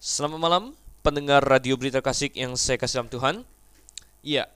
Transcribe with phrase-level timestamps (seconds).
[0.00, 0.64] Selamat malam
[1.04, 3.34] pendengar Radio Berita Kasih yang saya kasih dalam Tuhan.
[4.24, 4.48] Iya,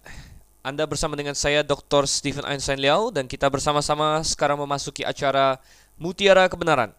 [0.65, 2.09] Anda bersama dengan saya Dr.
[2.09, 5.61] Stephen Einstein Liao dan kita bersama-sama sekarang memasuki acara
[6.01, 6.97] Mutiara Kebenaran.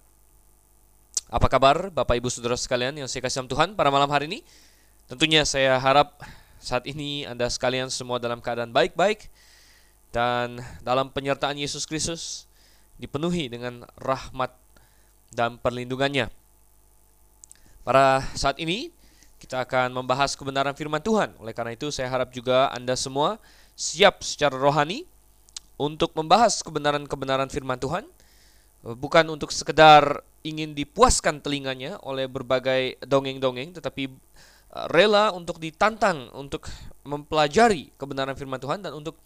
[1.25, 4.45] Apa kabar Bapak Ibu Saudara sekalian yang saya kasih dalam Tuhan pada malam hari ini?
[5.09, 6.13] Tentunya saya harap
[6.61, 9.25] saat ini Anda sekalian semua dalam keadaan baik-baik
[10.13, 12.45] dan dalam penyertaan Yesus Kristus
[13.01, 14.53] dipenuhi dengan rahmat
[15.33, 16.44] dan perlindungannya.
[17.85, 18.89] Pada saat ini
[19.37, 21.37] kita akan membahas kebenaran firman Tuhan.
[21.37, 23.37] Oleh karena itu saya harap juga Anda semua
[23.77, 25.05] siap secara rohani
[25.77, 28.09] untuk membahas kebenaran-kebenaran firman Tuhan.
[28.81, 34.09] Bukan untuk sekedar ingin dipuaskan telinganya oleh berbagai dongeng-dongeng, tetapi
[34.73, 36.69] uh, rela untuk ditantang untuk
[37.05, 39.17] mempelajari kebenaran firman Tuhan dan untuk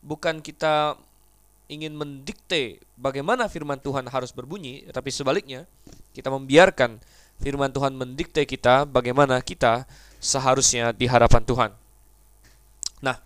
[0.00, 0.96] bukan kita
[1.68, 5.64] ingin mendikte bagaimana firman Tuhan harus berbunyi, tapi sebaliknya
[6.12, 7.00] kita membiarkan
[7.40, 9.88] firman Tuhan mendikte kita bagaimana kita
[10.22, 11.70] seharusnya di hadapan Tuhan.
[13.02, 13.18] Nah,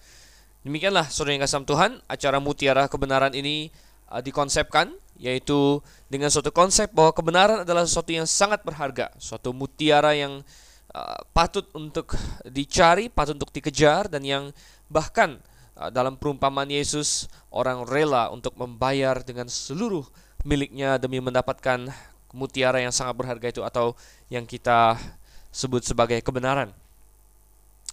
[0.65, 3.69] demikianlah saudara yang kasih Tuhan, acara Mutiara Kebenaran ini
[4.09, 5.81] uh, dikonsepkan yaitu
[6.13, 10.45] dengan suatu konsep bahwa kebenaran adalah sesuatu yang sangat berharga, suatu mutiara yang
[10.93, 12.13] uh, patut untuk
[12.45, 14.53] dicari, patut untuk dikejar dan yang
[14.93, 15.41] bahkan
[15.81, 20.05] uh, dalam perumpamaan Yesus orang rela untuk membayar dengan seluruh
[20.45, 21.89] miliknya demi mendapatkan
[22.35, 23.95] mutiara yang sangat berharga itu atau
[24.31, 24.99] yang kita
[25.55, 26.73] sebut sebagai kebenaran.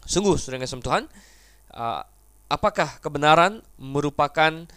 [0.03, 1.03] Sungguh, saudara kasih Tuhan,
[1.71, 2.03] uh,
[2.51, 4.67] apakah kebenaran merupakan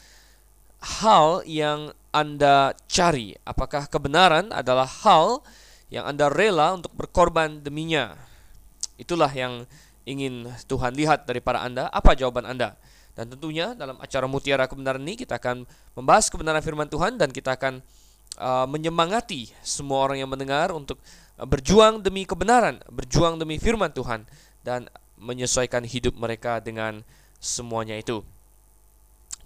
[0.81, 3.35] hal yang Anda cari?
[3.43, 5.43] Apakah kebenaran adalah hal
[5.91, 8.15] yang Anda rela untuk berkorban deminya?
[8.97, 9.67] Itulah yang
[10.07, 11.91] ingin Tuhan lihat daripada Anda.
[11.91, 12.79] Apa jawaban Anda?
[13.17, 15.65] Dan tentunya dalam acara Mutiara Kebenaran ini kita akan
[15.97, 17.81] membahas kebenaran firman Tuhan dan kita akan
[18.39, 20.99] uh, menyemangati semua orang yang mendengar untuk
[21.37, 24.25] berjuang demi kebenaran, berjuang demi firman Tuhan
[24.65, 24.89] dan
[25.21, 27.05] menyesuaikan hidup mereka dengan
[27.41, 28.25] semuanya itu.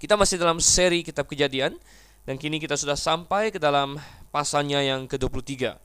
[0.00, 1.76] Kita masih dalam seri kitab Kejadian
[2.24, 4.00] dan kini kita sudah sampai ke dalam
[4.32, 5.76] pasalnya yang ke-23.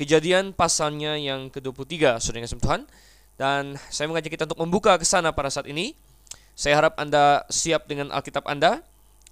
[0.00, 2.82] Kejadian pasalnya yang ke-23, Saudara yang Tuhan.
[3.36, 5.92] Dan saya mengajak kita untuk membuka ke sana pada saat ini.
[6.56, 8.84] Saya harap Anda siap dengan Alkitab Anda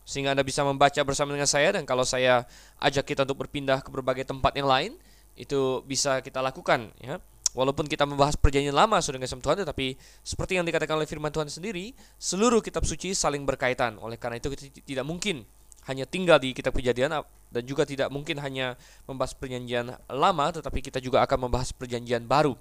[0.09, 2.49] sehingga Anda bisa membaca bersama dengan saya dan kalau saya
[2.81, 4.97] ajak kita untuk berpindah ke berbagai tempat yang lain
[5.37, 7.21] itu bisa kita lakukan ya.
[7.53, 11.49] Walaupun kita membahas perjanjian lama sudah dengan Tuhan tetapi seperti yang dikatakan oleh firman Tuhan
[11.53, 14.01] sendiri, seluruh kitab suci saling berkaitan.
[14.01, 15.45] Oleh karena itu kita tidak mungkin
[15.89, 18.77] hanya tinggal di kitab kejadian dan juga tidak mungkin hanya
[19.09, 22.57] membahas perjanjian lama tetapi kita juga akan membahas perjanjian baru.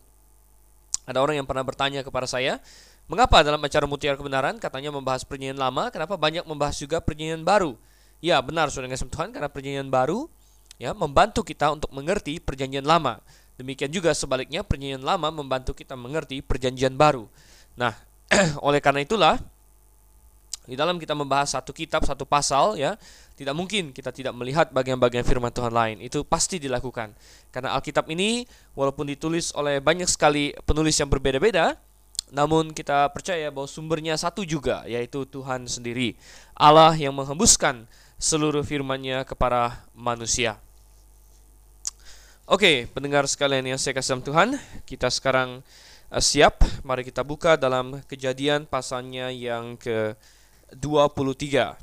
[1.08, 2.60] Ada orang yang pernah bertanya kepada saya,
[3.08, 7.80] Mengapa dalam acara Mutiara Kebenaran katanya membahas perjanjian lama, kenapa banyak membahas juga perjanjian baru?
[8.20, 10.28] Ya, benar Saudara kasih Tuhan karena perjanjian baru
[10.76, 13.24] ya membantu kita untuk mengerti perjanjian lama.
[13.56, 17.32] Demikian juga sebaliknya perjanjian lama membantu kita mengerti perjanjian baru.
[17.80, 17.96] Nah,
[18.68, 19.40] oleh karena itulah
[20.68, 23.00] di dalam kita membahas satu kitab, satu pasal ya,
[23.40, 25.98] tidak mungkin kita tidak melihat bagian-bagian firman Tuhan lain.
[26.04, 27.16] Itu pasti dilakukan.
[27.56, 28.44] Karena Alkitab ini
[28.76, 31.80] walaupun ditulis oleh banyak sekali penulis yang berbeda-beda,
[32.28, 36.20] namun kita percaya bahwa sumbernya satu juga, yaitu Tuhan sendiri.
[36.52, 37.88] Allah yang menghembuskan
[38.20, 40.60] seluruh firman-Nya kepada manusia.
[42.48, 44.56] Oke, pendengar sekalian yang saya kasih Tuhan,
[44.88, 45.60] kita sekarang
[46.12, 46.64] uh, siap.
[46.84, 51.76] Mari kita buka dalam kejadian pasalnya yang ke-23.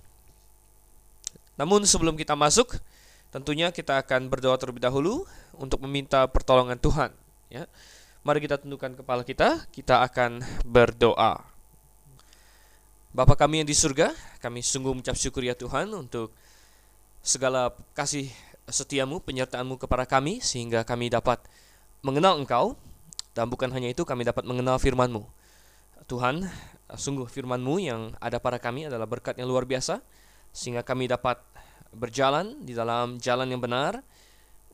[1.60, 2.80] Namun sebelum kita masuk,
[3.28, 7.10] tentunya kita akan berdoa terlebih dahulu untuk meminta pertolongan Tuhan.
[7.52, 7.68] Ya.
[8.24, 11.44] Mari kita tundukkan kepala kita, kita akan berdoa.
[13.12, 16.32] Bapa kami yang di surga, kami sungguh mengucap syukur ya Tuhan untuk
[17.20, 18.32] segala kasih
[18.64, 21.36] setiamu, penyertaanmu kepada kami, sehingga kami dapat
[22.00, 22.80] mengenal Engkau,
[23.36, 25.20] dan bukan hanya itu, kami dapat mengenal firman-Mu.
[26.08, 26.48] Tuhan,
[26.96, 30.00] sungguh firman-Mu yang ada pada kami adalah berkat yang luar biasa,
[30.48, 31.44] sehingga kami dapat
[31.92, 34.00] berjalan di dalam jalan yang benar,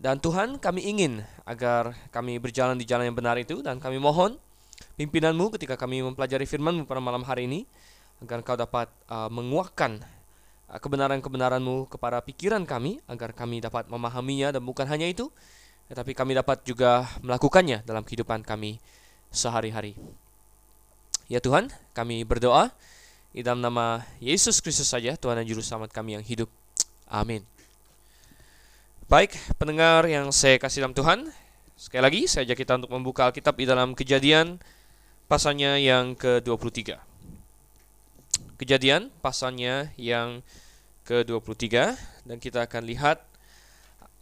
[0.01, 4.41] dan Tuhan kami ingin agar kami berjalan di jalan yang benar itu dan kami mohon
[4.97, 7.69] pimpinanmu ketika kami mempelajari firmanmu pada malam hari ini
[8.25, 10.01] agar kau dapat uh, menguatkan
[10.73, 15.29] uh, kebenaran-kebenaranmu kepada pikiran kami agar kami dapat memahaminya dan bukan hanya itu
[15.93, 18.81] tetapi kami dapat juga melakukannya dalam kehidupan kami
[19.35, 19.99] sehari-hari.
[21.27, 22.71] Ya Tuhan, kami berdoa
[23.35, 26.47] di dalam nama Yesus Kristus saja Tuhan dan juru selamat kami yang hidup.
[27.11, 27.43] Amin.
[29.11, 31.27] Baik, pendengar yang saya kasih dalam Tuhan,
[31.75, 34.63] sekali lagi saya ajak kita untuk membuka Alkitab di dalam Kejadian
[35.27, 36.95] pasalnya yang ke-23.
[38.55, 40.47] Kejadian pasalnya yang
[41.11, 43.19] ke-23 dan kita akan lihat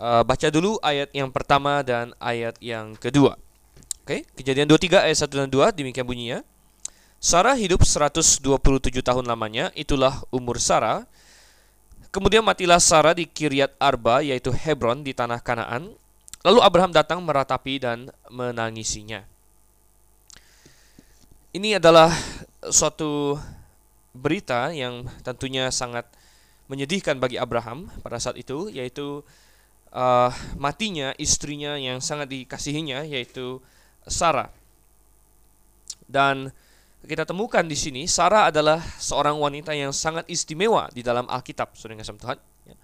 [0.01, 3.37] uh, baca dulu ayat yang pertama dan ayat yang kedua.
[4.09, 6.41] Oke, Kejadian 23 ayat 1 dan 2 demikian bunyinya.
[7.21, 8.41] Sarah hidup 127
[9.05, 11.05] tahun lamanya, itulah umur Sarah.
[12.09, 15.93] Kemudian matilah Sarah di Kiryat Arba, yaitu Hebron di tanah Kanaan.
[16.41, 19.27] Lalu Abraham datang meratapi dan menangisinya.
[21.53, 22.09] Ini adalah
[22.73, 23.37] suatu
[24.17, 26.09] berita yang tentunya sangat
[26.69, 29.21] menyedihkan bagi Abraham pada saat itu, yaitu
[29.93, 33.61] uh, matinya istrinya yang sangat dikasihinya, yaitu
[34.09, 34.49] Sarah.
[36.09, 36.57] Dan
[37.07, 42.03] kita temukan di sini Sarah adalah seorang wanita yang sangat istimewa di dalam Alkitab, Saudara
[42.03, 42.39] kasih Tuhan.
[42.67, 42.75] Ya.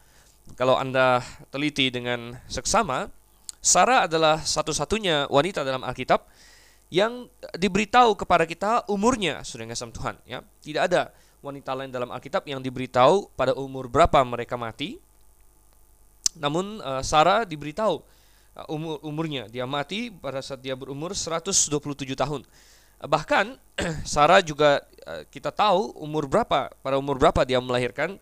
[0.54, 1.18] Kalau Anda
[1.50, 3.10] teliti dengan seksama,
[3.58, 6.22] Sarah adalah satu-satunya wanita dalam Alkitab
[6.92, 7.26] yang
[7.58, 10.38] diberitahu kepada kita umurnya, Saudara kasih Tuhan, ya.
[10.62, 11.10] Tidak ada
[11.42, 15.02] wanita lain dalam Alkitab yang diberitahu pada umur berapa mereka mati.
[16.38, 18.14] Namun uh, Sarah diberitahu
[18.54, 19.50] Uh, umur umurnya.
[19.50, 21.74] Dia mati pada saat dia berumur 127
[22.14, 22.46] tahun.
[23.04, 23.60] Bahkan
[24.08, 28.16] Sarah juga uh, kita tahu umur berapa pada umur berapa dia melahirkan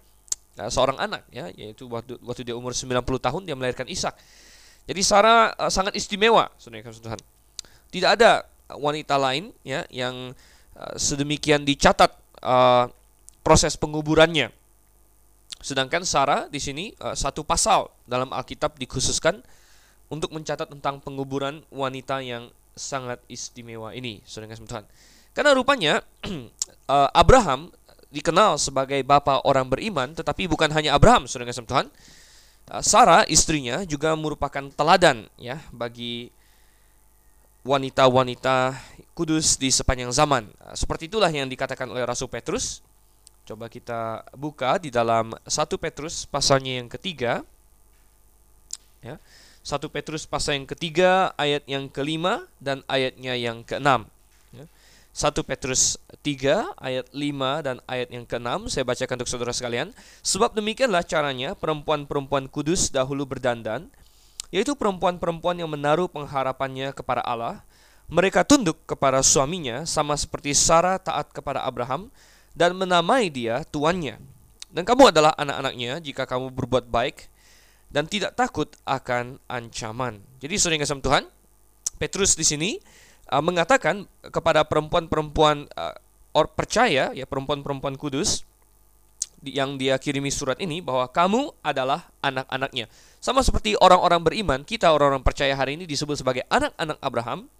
[0.52, 4.12] seorang anak ya yaitu waktu waktu dia umur 90 tahun dia melahirkan Ishak.
[4.84, 7.17] Jadi Sarah sangat istimewa saudara.
[7.88, 10.37] Tidak ada wanita lain ya yang
[11.00, 12.12] sedemikian dicatat
[13.40, 14.52] proses penguburannya.
[15.64, 19.40] Sedangkan Sarah di sini satu pasal dalam Alkitab dikhususkan
[20.12, 24.85] untuk mencatat tentang penguburan wanita yang sangat istimewa ini, saudara Tuhan.
[25.33, 26.05] Karena rupanya
[26.93, 27.73] eh, Abraham
[28.13, 31.89] dikenal sebagai bapak orang beriman, tetapi bukan hanya Abraham, saudara kasih Tuhan.
[32.69, 36.29] Eh, Sarah istrinya juga merupakan teladan ya bagi
[37.63, 38.77] wanita-wanita
[39.15, 40.45] kudus di sepanjang zaman.
[40.49, 42.85] Eh, seperti itulah yang dikatakan oleh Rasul Petrus.
[43.43, 47.43] Coba kita buka di dalam 1 Petrus pasalnya yang ketiga.
[49.03, 49.19] Ya.
[49.62, 54.11] 1 Petrus pasal yang ketiga ayat yang kelima dan ayatnya yang keenam.
[54.50, 55.43] 1 ya.
[55.47, 59.94] Petrus 3 ayat 5 dan ayat yang keenam saya bacakan untuk saudara sekalian.
[60.26, 63.87] Sebab demikianlah caranya perempuan-perempuan kudus dahulu berdandan,
[64.50, 67.62] yaitu perempuan-perempuan yang menaruh pengharapannya kepada Allah.
[68.11, 72.11] Mereka tunduk kepada suaminya sama seperti Sarah taat kepada Abraham
[72.53, 74.19] dan menamai dia tuannya.
[74.75, 77.31] Dan kamu adalah anak-anaknya jika kamu berbuat baik
[77.93, 80.25] dan tidak takut akan ancaman.
[80.41, 81.25] Jadi yang kasih Tuhan,
[82.00, 82.71] Petrus di sini
[83.29, 85.94] uh, mengatakan kepada perempuan-perempuan uh,
[86.33, 88.49] or percaya ya perempuan-perempuan kudus
[89.44, 92.89] yang dia kirimi surat ini bahwa kamu adalah anak-anaknya.
[93.19, 97.50] Sama seperti orang-orang beriman, kita orang-orang percaya hari ini disebut sebagai anak-anak Abraham.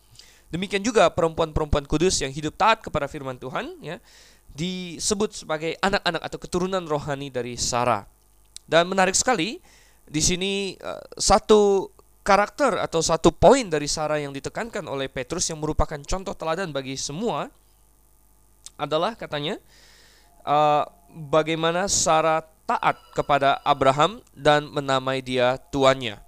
[0.49, 3.96] Demikian juga perempuan-perempuan kudus yang hidup taat kepada firman Tuhan ya
[4.52, 8.05] disebut sebagai anak-anak atau keturunan rohani dari Sarah.
[8.69, 9.58] Dan menarik sekali,
[10.12, 11.88] di sini uh, satu
[12.20, 17.00] karakter atau satu poin dari Sarah yang ditekankan oleh Petrus yang merupakan contoh teladan bagi
[17.00, 17.49] semua
[18.76, 19.56] adalah katanya
[20.44, 26.20] uh, bagaimana Sarah taat kepada Abraham dan menamai dia tuannya.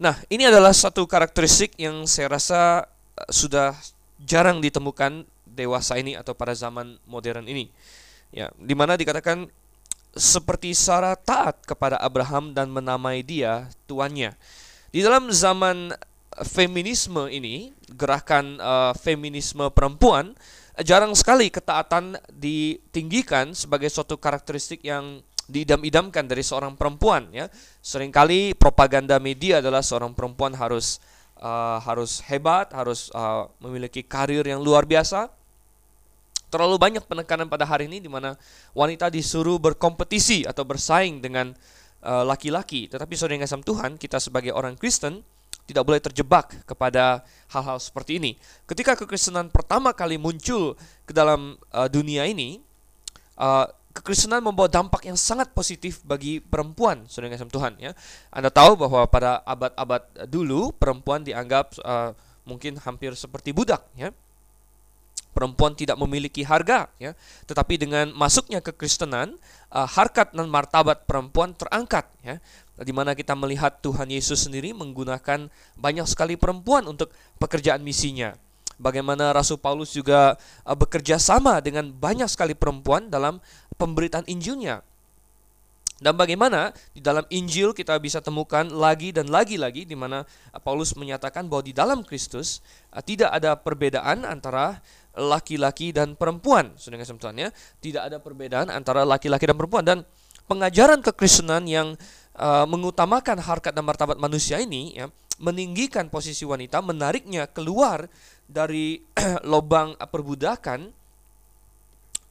[0.00, 3.76] Nah, ini adalah satu karakteristik yang saya rasa uh, sudah
[4.24, 7.68] jarang ditemukan dewasa ini atau pada zaman modern ini.
[8.32, 9.52] Ya, di mana dikatakan
[10.12, 14.36] seperti Sarah taat kepada Abraham dan menamai dia tuannya.
[14.92, 15.92] Di dalam zaman
[16.44, 20.36] feminisme ini, gerakan uh, feminisme perempuan,
[20.84, 27.48] jarang sekali ketaatan ditinggikan sebagai suatu karakteristik yang diidam-idamkan dari seorang perempuan ya.
[27.80, 31.00] Seringkali propaganda media adalah seorang perempuan harus
[31.40, 35.41] uh, harus hebat, harus uh, memiliki karir yang luar biasa
[36.52, 38.36] terlalu banyak penekanan pada hari ini di mana
[38.76, 41.56] wanita disuruh berkompetisi atau bersaing dengan
[42.04, 42.92] eh, laki-laki.
[42.92, 45.24] Uh, Tetapi saudara yang kasih Tuhan, kita sebagai orang Kristen
[45.64, 48.36] tidak boleh terjebak kepada hal-hal seperti ini.
[48.68, 50.76] Ketika kekristenan pertama kali muncul
[51.08, 52.60] ke dalam uh, dunia ini,
[53.40, 53.64] uh,
[53.96, 57.72] kekristenan membawa dampak yang sangat positif bagi perempuan, saudara kasih Tuhan.
[57.78, 57.96] Ya,
[58.28, 64.10] Anda tahu bahwa pada abad-abad dulu perempuan dianggap uh, mungkin hampir seperti budak, ya
[65.32, 67.16] perempuan tidak memiliki harga ya.
[67.48, 69.36] Tetapi dengan masuknya ke Kristenan
[69.72, 72.38] uh, harkat dan martabat perempuan terangkat ya.
[72.80, 78.36] Di mana kita melihat Tuhan Yesus sendiri menggunakan banyak sekali perempuan untuk pekerjaan misinya.
[78.80, 83.40] Bagaimana Rasul Paulus juga uh, bekerja sama dengan banyak sekali perempuan dalam
[83.80, 84.84] pemberitaan Injilnya.
[86.02, 90.98] Dan bagaimana di dalam Injil kita bisa temukan lagi dan lagi-lagi di mana uh, Paulus
[90.98, 92.58] menyatakan bahwa di dalam Kristus
[93.06, 94.82] tidak ada perbedaan antara
[95.16, 96.72] laki-laki dan perempuan.
[96.80, 97.48] Saudara kasih Tuhan ya,
[97.80, 99.98] tidak ada perbedaan antara laki-laki dan perempuan dan
[100.48, 101.94] pengajaran kekristenan yang
[102.36, 105.06] uh, mengutamakan harkat dan martabat manusia ini ya
[105.42, 108.06] meninggikan posisi wanita, menariknya keluar
[108.46, 109.02] dari
[109.50, 110.94] lubang perbudakan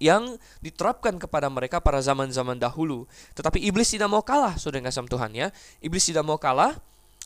[0.01, 0.33] yang
[0.63, 3.05] diterapkan kepada mereka pada zaman-zaman dahulu.
[3.37, 5.47] Tetapi iblis tidak mau kalah, saudara kasih Tuhan ya.
[5.83, 6.79] Iblis tidak mau kalah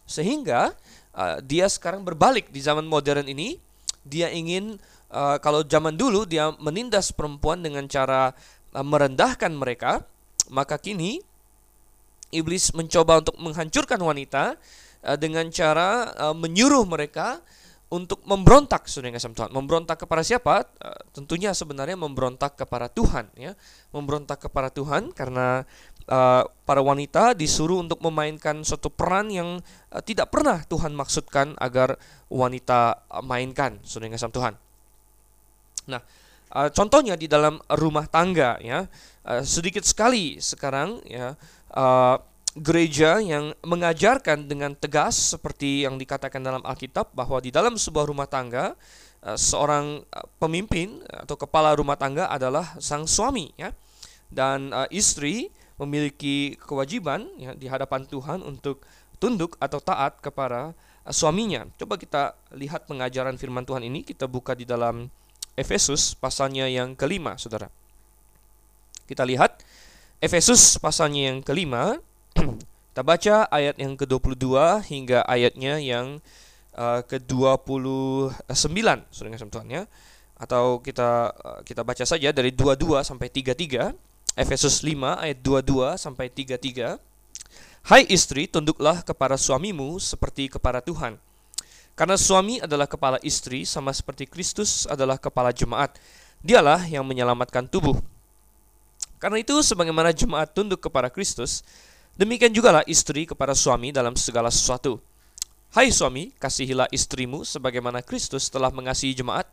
[0.03, 0.75] sehingga
[1.15, 3.61] uh, dia sekarang berbalik di zaman modern ini.
[4.05, 4.77] Dia ingin
[5.15, 8.35] uh, kalau zaman dulu dia menindas perempuan dengan cara
[8.75, 10.03] uh, merendahkan mereka,
[10.51, 11.23] maka kini
[12.35, 14.59] iblis mencoba untuk menghancurkan wanita
[15.07, 17.39] uh, dengan cara uh, menyuruh mereka
[17.87, 19.53] untuk memberontak yang Tuhan.
[19.53, 20.65] Memberontak kepada siapa?
[21.13, 23.53] Tentunya sebenarnya memberontak kepada Tuhan ya.
[23.93, 25.63] Memberontak kepada Tuhan karena
[26.65, 29.61] para wanita disuruh untuk memainkan suatu peran yang
[30.01, 34.57] tidak pernah Tuhan maksudkan agar wanita mainkan yang Tuhan.
[35.87, 36.01] Nah,
[36.53, 38.85] uh, contohnya di dalam rumah tangga ya.
[39.25, 41.33] Uh, sedikit sekali sekarang ya
[41.73, 42.21] uh,
[42.55, 48.31] gereja yang mengajarkan dengan tegas seperti yang dikatakan dalam Alkitab bahwa di dalam sebuah rumah
[48.31, 48.79] tangga
[49.27, 53.75] eh, seorang eh, pemimpin atau kepala rumah tangga adalah sang suami ya
[54.31, 58.81] dan istri memiliki kewajiban ya di hadapan Tuhan untuk
[59.19, 60.73] tunduk atau taat kepada
[61.07, 61.69] suaminya.
[61.77, 65.11] Coba kita lihat pengajaran firman Tuhan ini kita buka di dalam
[65.55, 67.71] Efesus pasalnya yang kelima, Saudara.
[69.07, 69.63] Kita lihat
[70.19, 71.99] Efesus pasalnya yang kelima
[72.95, 74.55] kita baca ayat yang ke-22
[74.87, 76.23] hingga ayatnya yang
[76.75, 78.79] uh, ke-29,
[79.11, 79.83] Saudara Tuhan ya.
[80.35, 83.91] Atau kita uh, kita baca saja dari 22 sampai 33,
[84.35, 86.99] Efesus 5 ayat 22 sampai 33.
[87.85, 91.21] Hai istri, tunduklah kepada suamimu seperti kepada Tuhan.
[91.95, 95.95] Karena suami adalah kepala istri sama seperti Kristus adalah kepala jemaat.
[96.43, 97.97] Dialah yang menyelamatkan tubuh.
[99.17, 101.63] Karena itu sebagaimana jemaat tunduk kepada Kristus,
[102.15, 105.03] Demikian jugalah istri kepada suami dalam segala sesuatu.
[105.75, 109.43] Hai suami, kasihilah istrimu sebagaimana Kristus telah mengasihi jemaat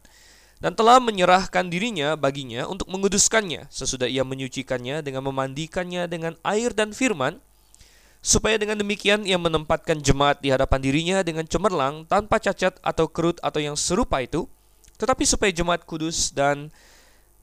[0.62, 6.94] dan telah menyerahkan dirinya baginya untuk menguduskannya sesudah ia menyucikannya dengan memandikannya dengan air dan
[6.94, 7.42] firman
[8.22, 13.42] supaya dengan demikian ia menempatkan jemaat di hadapan dirinya dengan cemerlang tanpa cacat atau kerut
[13.42, 14.46] atau yang serupa itu
[15.02, 16.70] tetapi supaya jemaat kudus dan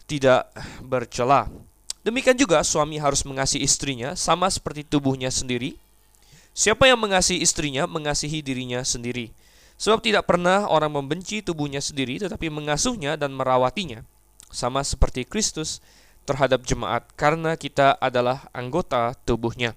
[0.08, 0.48] tidak
[0.80, 1.52] bercela.
[2.08, 5.76] Demikian juga suami harus mengasihi istrinya sama seperti tubuhnya sendiri.
[6.56, 9.36] Siapa yang mengasihi istrinya mengasihi dirinya sendiri.
[9.76, 14.08] Sebab tidak pernah orang membenci tubuhnya sendiri tetapi mengasuhnya dan merawatinya.
[14.48, 15.84] Sama seperti Kristus
[16.24, 19.76] terhadap jemaat karena kita adalah anggota tubuhnya.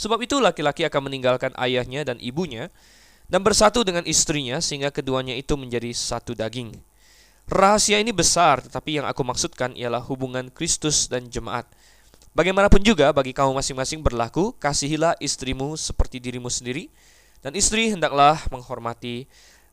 [0.00, 2.72] Sebab itu laki-laki akan meninggalkan ayahnya dan ibunya
[3.28, 6.72] dan bersatu dengan istrinya sehingga keduanya itu menjadi satu daging.
[7.52, 11.68] Rahasia ini besar, tetapi yang aku maksudkan ialah hubungan Kristus dan jemaat.
[12.32, 16.88] Bagaimanapun juga bagi kamu masing-masing berlaku, kasihilah istrimu seperti dirimu sendiri,
[17.44, 19.26] dan istri hendaklah menghormati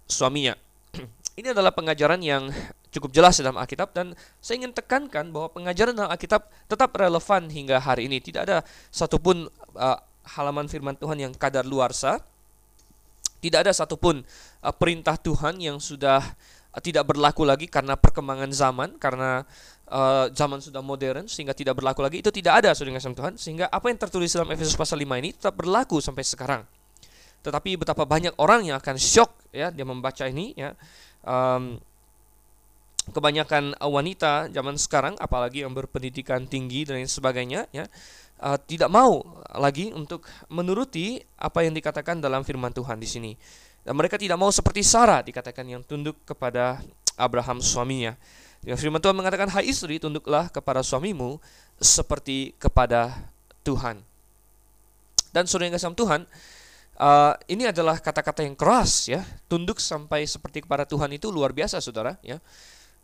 [0.09, 0.57] suaminya.
[1.39, 2.49] Ini adalah pengajaran yang
[2.89, 7.77] cukup jelas dalam Alkitab dan saya ingin tekankan bahwa pengajaran dalam Alkitab tetap relevan hingga
[7.77, 8.17] hari ini.
[8.17, 9.45] Tidak ada satupun
[9.77, 9.99] uh,
[10.35, 12.19] halaman firman Tuhan yang kadar luarsa.
[13.37, 14.25] Tidak ada satupun
[14.65, 16.19] uh, perintah Tuhan yang sudah
[16.83, 19.41] tidak berlaku lagi karena perkembangan zaman karena
[19.89, 22.21] uh, zaman sudah modern sehingga tidak berlaku lagi.
[22.21, 25.29] Itu tidak ada saudara kasih Tuhan sehingga apa yang tertulis dalam Efesus pasal 5 ini
[25.33, 26.61] tetap berlaku sampai sekarang.
[27.41, 30.73] Tetapi betapa banyak orang yang akan shock ya dia membaca ini ya.
[31.25, 31.81] Um,
[33.07, 37.87] kebanyakan wanita zaman sekarang apalagi yang berpendidikan tinggi dan lain sebagainya ya
[38.41, 39.23] uh, tidak mau
[39.57, 43.31] lagi untuk menuruti apa yang dikatakan dalam firman Tuhan di sini
[43.87, 46.83] dan mereka tidak mau seperti Sarah dikatakan yang tunduk kepada
[47.15, 48.19] Abraham suaminya.
[48.67, 51.39] Yang firman Tuhan mengatakan, Hai istri, tunduklah kepada suamimu
[51.79, 53.15] seperti kepada
[53.63, 54.03] Tuhan.
[55.31, 56.27] Dan saudara yang kasih Tuhan,
[56.99, 59.23] uh, ini adalah kata-kata yang keras ya.
[59.47, 62.43] Tunduk sampai seperti kepada Tuhan itu luar biasa saudara ya.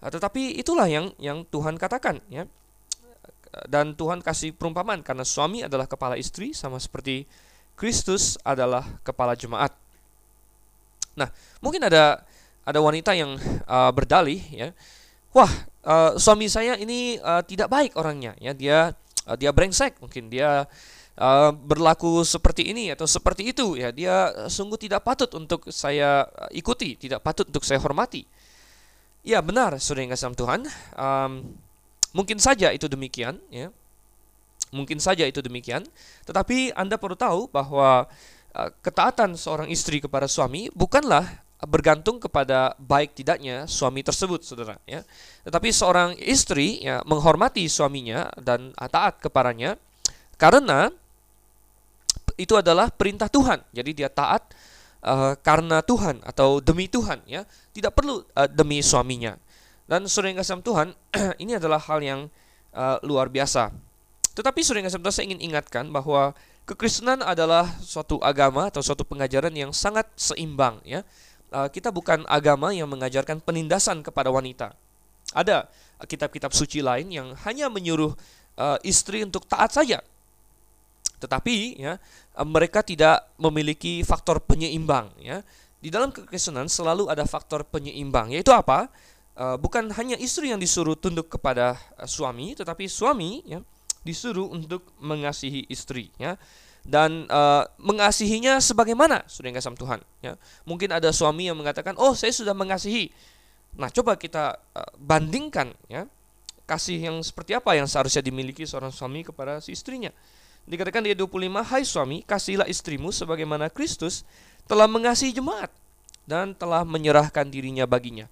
[0.03, 2.43] Uh, tetapi itulah yang yang Tuhan katakan ya.
[3.69, 7.29] Dan Tuhan kasih perumpamaan karena suami adalah kepala istri sama seperti
[7.77, 9.73] Kristus adalah kepala jemaat.
[11.13, 11.29] Nah,
[11.61, 12.25] mungkin ada
[12.63, 14.71] ada wanita yang uh, berdalih ya,
[15.35, 15.51] wah
[15.85, 18.53] uh, suami saya ini uh, tidak baik orangnya ya.
[18.57, 18.77] Dia
[19.29, 20.33] uh, dia brengsek mungkin.
[20.33, 20.65] Dia
[21.17, 23.93] uh, berlaku seperti ini atau seperti itu ya.
[23.93, 28.25] Dia sungguh tidak patut untuk saya ikuti tidak patut untuk saya hormati.
[29.23, 30.61] Ya benar saudara yang kasih Tuhan.
[30.97, 31.55] Um,
[32.13, 33.73] mungkin saja itu demikian ya
[34.73, 35.83] mungkin saja itu demikian
[36.25, 38.07] tetapi anda perlu tahu bahwa
[38.53, 41.25] Eh, ketaatan seorang istri kepada suami bukanlah
[41.65, 44.77] bergantung kepada baik tidaknya suami tersebut, saudara.
[44.85, 45.01] Ya,
[45.41, 49.73] tetapi seorang istri ya menghormati suaminya dan taat kepadanya
[50.37, 50.93] karena
[52.37, 53.65] itu adalah perintah Tuhan.
[53.73, 54.53] Jadi dia taat
[55.01, 59.33] uh, karena Tuhan atau demi Tuhan ya, tidak perlu uh, demi suaminya.
[59.83, 60.87] Dan saudara yang kasih Tuhan,
[61.43, 62.21] ini adalah hal yang
[62.71, 63.71] uh, luar biasa.
[64.33, 66.31] Tetapi saudara yang kasih Tuhan, saya ingin ingatkan bahwa
[66.63, 71.03] kekristenan adalah suatu agama atau suatu pengajaran yang sangat seimbang ya.
[71.53, 74.73] Uh, kita bukan agama yang mengajarkan penindasan kepada wanita.
[75.37, 75.69] Ada
[76.09, 78.17] kitab-kitab suci lain yang hanya menyuruh
[78.57, 80.01] uh, istri untuk taat saja.
[81.21, 81.95] Tetapi ya
[82.43, 85.39] mereka tidak memiliki faktor penyeimbang ya.
[85.83, 88.87] Di dalam kekristenan selalu ada faktor penyeimbang yaitu apa?
[89.33, 93.65] Uh, bukan hanya istri yang disuruh tunduk kepada uh, suami, tetapi suami ya
[94.05, 96.37] disuruh untuk mengasihi istri ya.
[96.85, 99.25] Dan uh, mengasihinya sebagaimana?
[99.25, 100.37] Sudah yang kasih Tuhan ya.
[100.69, 103.09] Mungkin ada suami yang mengatakan oh saya sudah mengasihi.
[103.73, 106.05] Nah coba kita uh, bandingkan ya
[106.69, 110.13] kasih yang seperti apa yang seharusnya dimiliki seorang suami kepada si istrinya.
[110.69, 114.21] Dikatakan di 25 hai suami kasihlah istrimu sebagaimana Kristus
[114.69, 115.73] telah mengasihi jemaat
[116.29, 118.29] dan telah menyerahkan dirinya baginya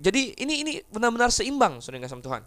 [0.00, 2.42] jadi ini ini benar-benar seimbang sudah kasih Tuhan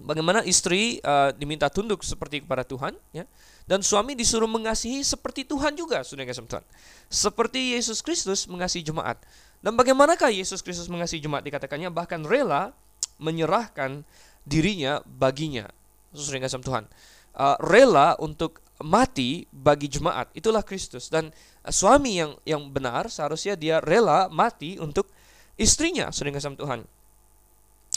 [0.00, 3.28] bagaimana istri uh, diminta tunduk seperti kepada Tuhan ya
[3.66, 6.62] dan suami disuruh mengasihi seperti Tuhan juga, sudah kasih Tuhan.
[7.10, 9.18] Seperti Yesus Kristus mengasihi jemaat.
[9.58, 12.70] Dan bagaimanakah Yesus Kristus mengasihi jemaat dikatakannya bahkan rela
[13.18, 14.06] menyerahkan
[14.46, 15.66] dirinya baginya.
[16.14, 16.86] Sudah kasih Tuhan.
[17.34, 20.30] Uh, rela untuk mati bagi jemaat.
[20.30, 21.34] Itulah Kristus dan
[21.66, 25.10] uh, suami yang yang benar seharusnya dia rela mati untuk
[25.56, 26.80] istrinya, sudah kasih Tuhan.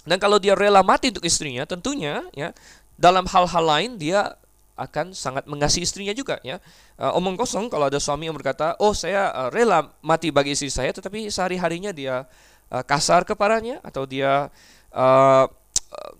[0.07, 2.55] Dan kalau dia rela mati untuk istrinya, tentunya ya
[2.95, 4.35] dalam hal-hal lain dia
[4.79, 6.63] akan sangat mengasihi istrinya juga ya.
[6.95, 10.71] Uh, omong kosong kalau ada suami yang berkata, "Oh, saya uh, rela mati bagi istri
[10.71, 12.23] saya," tetapi sehari-harinya dia
[12.71, 14.47] uh, kasar kepadanya atau dia
[14.95, 16.13] uh, uh,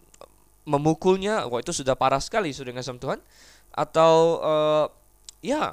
[0.68, 3.24] memukulnya, wah itu sudah parah sekali sudah ngasam Tuhan.
[3.72, 4.86] Atau uh,
[5.40, 5.72] ya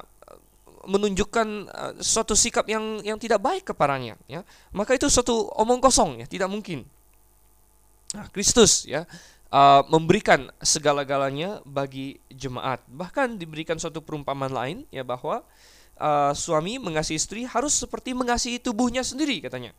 [0.87, 4.47] menunjukkan uh, suatu sikap yang yang tidak baik kepadanya ya.
[4.71, 6.87] Maka itu suatu omong kosong ya, tidak mungkin.
[8.15, 9.03] Nah, Kristus ya
[9.51, 12.79] uh, memberikan segala-galanya bagi jemaat.
[12.87, 15.43] Bahkan diberikan suatu perumpamaan lain ya bahwa
[15.99, 19.75] uh, suami mengasihi istri harus seperti mengasihi tubuhnya sendiri katanya.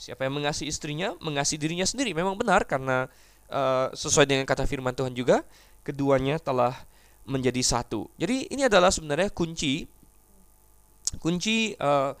[0.00, 2.16] Siapa yang mengasihi istrinya, mengasihi dirinya sendiri.
[2.16, 3.06] Memang benar karena
[3.52, 5.44] uh, sesuai dengan kata firman Tuhan juga,
[5.84, 6.72] keduanya telah
[7.28, 8.08] menjadi satu.
[8.16, 9.84] Jadi ini adalah sebenarnya kunci
[11.18, 12.14] kunci uh,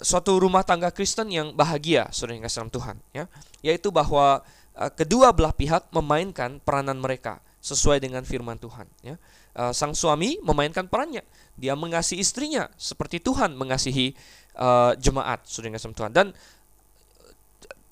[0.00, 3.28] suatu rumah tangga Kristen yang bahagia, saudara yang kasih Tuhan, ya,
[3.60, 4.40] yaitu bahwa
[4.72, 8.88] Eh, kedua belah pihak memainkan peranan mereka sesuai dengan firman Tuhan.
[9.04, 9.16] Ya.
[9.52, 11.20] Uh, sang suami memainkan perannya,
[11.60, 14.16] dia mengasihi istrinya seperti Tuhan mengasihi
[14.56, 16.08] uh, jemaat, saudara kasih Tuhan.
[16.08, 16.26] Dan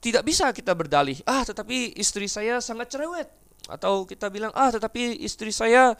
[0.00, 3.28] tidak bisa kita berdalih, ah tetapi istri saya sangat cerewet,
[3.68, 5.92] atau kita bilang ah tetapi istri saya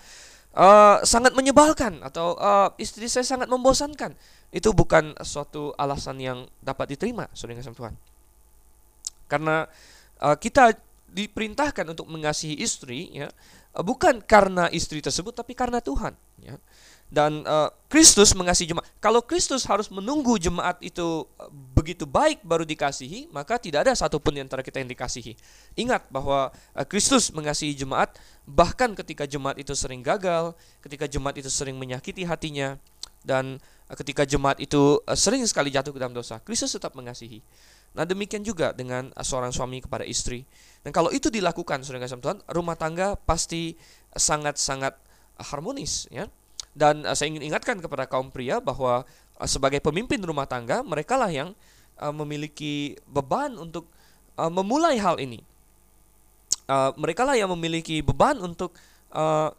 [0.56, 4.14] uh, sangat menyebalkan, atau uh, istri saya sangat membosankan.
[4.50, 7.94] Itu bukan suatu alasan yang dapat diterima, saudara Tuhan.
[9.30, 9.66] Karena
[10.18, 10.74] uh, kita
[11.10, 13.28] diperintahkan untuk mengasihi istri ya
[13.74, 16.54] uh, bukan karena istri tersebut tapi karena Tuhan ya
[17.10, 18.86] dan uh, Kristus mengasihi jemaat.
[19.02, 24.38] Kalau Kristus harus menunggu jemaat itu uh, begitu baik baru dikasihi, maka tidak ada satupun
[24.38, 25.34] di antara kita yang dikasihi.
[25.74, 28.14] Ingat bahwa uh, Kristus mengasihi jemaat
[28.46, 30.54] bahkan ketika jemaat itu sering gagal,
[30.86, 32.78] ketika jemaat itu sering menyakiti hatinya,
[33.26, 33.58] dan
[33.90, 37.42] uh, ketika jemaat itu uh, sering sekali jatuh ke dalam dosa, Kristus tetap mengasihi.
[37.90, 40.46] Nah demikian juga dengan seorang suami kepada istri.
[40.86, 43.74] Dan kalau itu dilakukan, saudara Tuhan, rumah tangga pasti
[44.14, 44.94] sangat-sangat
[45.42, 46.30] harmonis, ya.
[46.72, 49.02] Dan uh, saya ingin ingatkan kepada kaum pria bahwa
[49.38, 51.52] uh, sebagai pemimpin rumah tangga, mereka lah yang
[51.98, 53.90] uh, memiliki beban untuk
[54.38, 55.42] uh, memulai hal ini.
[56.70, 58.74] Uh, mereka lah yang memiliki beban untuk
[59.10, 59.50] uh,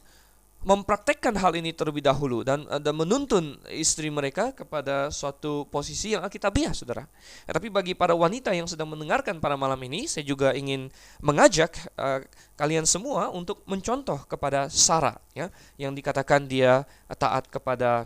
[0.61, 6.69] mempraktekkan hal ini terlebih dahulu dan dan menuntun istri mereka kepada suatu posisi yang alkitabiah,
[6.73, 7.09] saudara.
[7.49, 11.73] Ya, tapi bagi para wanita yang sedang mendengarkan pada malam ini, saya juga ingin mengajak
[11.97, 12.21] uh,
[12.53, 15.49] kalian semua untuk mencontoh kepada Sarah, ya,
[15.81, 16.85] yang dikatakan dia
[17.17, 18.05] taat kepada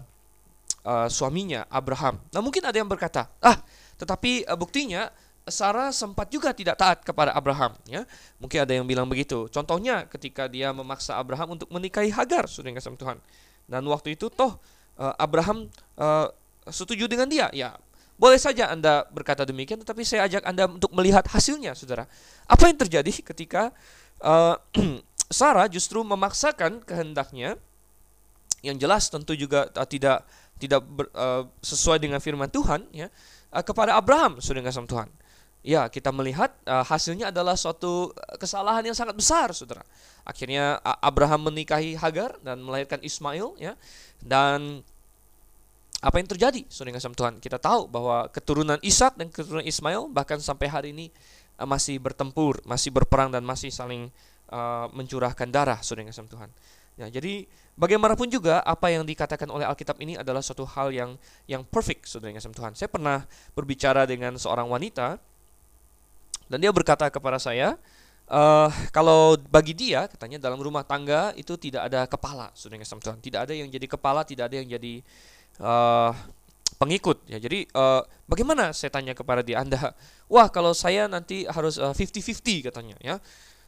[0.88, 2.24] uh, suaminya Abraham.
[2.32, 3.60] Nah mungkin ada yang berkata, ah,
[4.00, 5.12] tetapi uh, buktinya
[5.46, 8.02] Sarah sempat juga tidak taat kepada Abraham ya.
[8.42, 9.46] Mungkin ada yang bilang begitu.
[9.54, 13.22] Contohnya ketika dia memaksa Abraham untuk menikahi Hagar, sudah kasih Tuhan.
[13.70, 14.58] Dan waktu itu toh
[14.98, 15.70] eh, Abraham
[16.02, 16.34] uh,
[16.66, 17.54] setuju dengan dia.
[17.54, 17.78] Ya,
[18.18, 22.10] boleh saja Anda berkata demikian, tetapi saya ajak Anda untuk melihat hasilnya, Saudara.
[22.50, 23.70] Apa yang terjadi ketika
[24.26, 24.58] uh,
[25.30, 27.62] Sarah justru memaksakan kehendaknya
[28.66, 30.26] yang jelas tentu juga tidak
[30.58, 33.14] tidak ber, uh, sesuai dengan firman Tuhan ya
[33.54, 35.10] uh, kepada Abraham, sudah kasih Tuhan
[35.66, 39.82] ya kita melihat uh, hasilnya adalah suatu kesalahan yang sangat besar, saudara.
[40.22, 43.74] Akhirnya Abraham menikahi Hagar dan melahirkan Ismail, ya.
[44.22, 44.86] Dan
[46.06, 50.38] apa yang terjadi saudara kasih Tuhan kita tahu bahwa keturunan Ishak dan keturunan Ismail bahkan
[50.38, 51.10] sampai hari ini
[51.58, 54.14] uh, masih bertempur masih berperang dan masih saling
[54.54, 56.50] uh, mencurahkan darah saudara kasih Tuhan
[57.02, 61.18] ya jadi bagaimanapun juga apa yang dikatakan oleh Alkitab ini adalah suatu hal yang
[61.50, 63.26] yang perfect saudara kasih Tuhan saya pernah
[63.58, 65.18] berbicara dengan seorang wanita
[66.52, 67.78] dan dia berkata kepada saya
[68.26, 73.22] Uh, kalau bagi dia katanya dalam rumah tangga itu tidak ada kepala, saudara kasih Tuhan.
[73.22, 75.06] Tidak ada yang jadi kepala, tidak ada yang jadi
[75.62, 76.10] uh,
[76.82, 77.38] pengikut ya.
[77.38, 79.94] Jadi uh, bagaimana saya tanya kepada dia Anda,
[80.26, 83.22] wah kalau saya nanti harus uh, 50-50 katanya ya.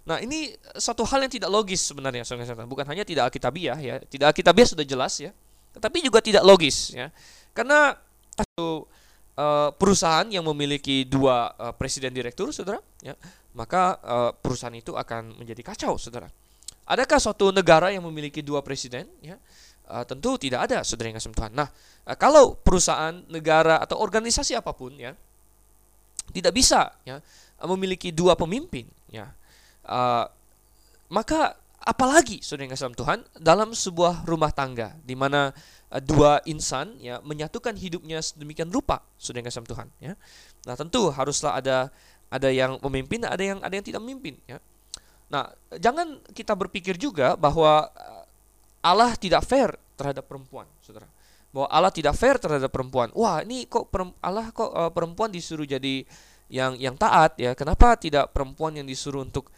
[0.09, 2.25] Nah, ini satu hal yang tidak logis sebenarnya
[2.65, 4.01] bukan hanya tidak alkitabiah ya.
[4.01, 5.37] Tidak alkitabiah sudah jelas ya,
[5.77, 7.13] tetapi juga tidak logis ya.
[7.53, 7.93] Karena
[8.33, 8.89] satu
[9.37, 13.13] uh, perusahaan yang memiliki dua uh, presiden direktur Saudara ya,
[13.53, 16.27] maka uh, perusahaan itu akan menjadi kacau Saudara.
[16.87, 19.35] Adakah suatu negara yang memiliki dua presiden ya?
[19.87, 21.55] Uh, tentu tidak ada saudara yang Tuhan.
[21.55, 21.71] Nah,
[22.03, 25.15] uh, kalau perusahaan, negara atau organisasi apa pun ya
[26.35, 27.23] tidak bisa ya
[27.63, 29.31] memiliki dua pemimpin ya.
[29.87, 30.27] Uh,
[31.07, 35.55] maka apalagi saudara yang Tuhan dalam sebuah rumah tangga di mana
[35.91, 40.13] uh, dua insan ya menyatukan hidupnya sedemikian rupa yang kasih Tuhan ya.
[40.67, 41.91] Nah, tentu haruslah ada
[42.27, 44.59] ada yang memimpin, ada yang ada yang tidak memimpin ya.
[45.27, 47.91] Nah, jangan kita berpikir juga bahwa
[48.79, 51.07] Allah tidak fair terhadap perempuan, saudara.
[51.51, 53.11] Bahwa Allah tidak fair terhadap perempuan.
[53.11, 53.91] Wah, ini kok
[54.23, 56.07] Allah kok uh, perempuan disuruh jadi
[56.47, 57.51] yang yang taat ya?
[57.55, 59.51] Kenapa tidak perempuan yang disuruh untuk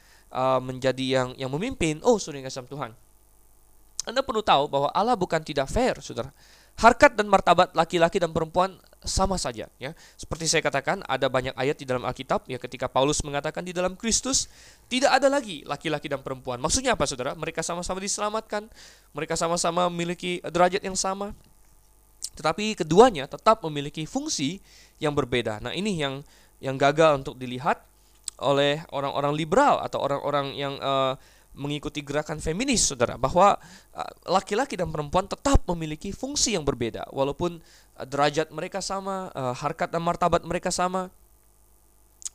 [0.62, 2.02] menjadi yang yang memimpin?
[2.06, 2.94] Oh, sudah kasih Tuhan.
[4.10, 6.34] Anda perlu tahu bahwa Allah bukan tidak fair, saudara.
[6.80, 9.91] Harkat dan martabat laki-laki dan perempuan sama saja ya.
[10.15, 13.95] Seperti saya katakan ada banyak ayat di dalam Alkitab ya ketika Paulus mengatakan di dalam
[13.95, 14.52] Kristus
[14.91, 16.60] tidak ada lagi laki-laki dan perempuan.
[16.60, 17.36] Maksudnya apa Saudara?
[17.36, 18.67] Mereka sama-sama diselamatkan,
[19.15, 21.32] mereka sama-sama memiliki derajat yang sama.
[22.36, 24.63] Tetapi keduanya tetap memiliki fungsi
[25.00, 25.60] yang berbeda.
[25.63, 26.24] Nah, ini yang
[26.60, 27.80] yang gagal untuk dilihat
[28.39, 31.15] oleh orang-orang liberal atau orang-orang yang uh,
[31.60, 33.60] mengikuti gerakan feminis, saudara, bahwa
[33.91, 39.52] eh, laki-laki dan perempuan tetap memiliki fungsi yang berbeda, walaupun uh, derajat mereka sama, uh,
[39.52, 41.12] harkat dan martabat mereka sama,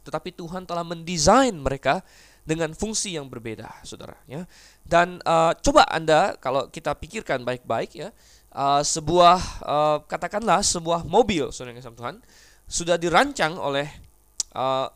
[0.05, 2.05] tetapi Tuhan telah mendesain mereka
[2.45, 4.21] dengan fungsi yang berbeda, saudara.
[4.29, 4.45] Ya,
[4.85, 8.13] dan uh, coba anda kalau kita pikirkan baik-baik ya,
[8.53, 12.21] uh, sebuah uh, katakanlah sebuah mobil, saudara yang Tuhan,
[12.69, 13.89] sudah dirancang oleh
[14.53, 14.93] uh,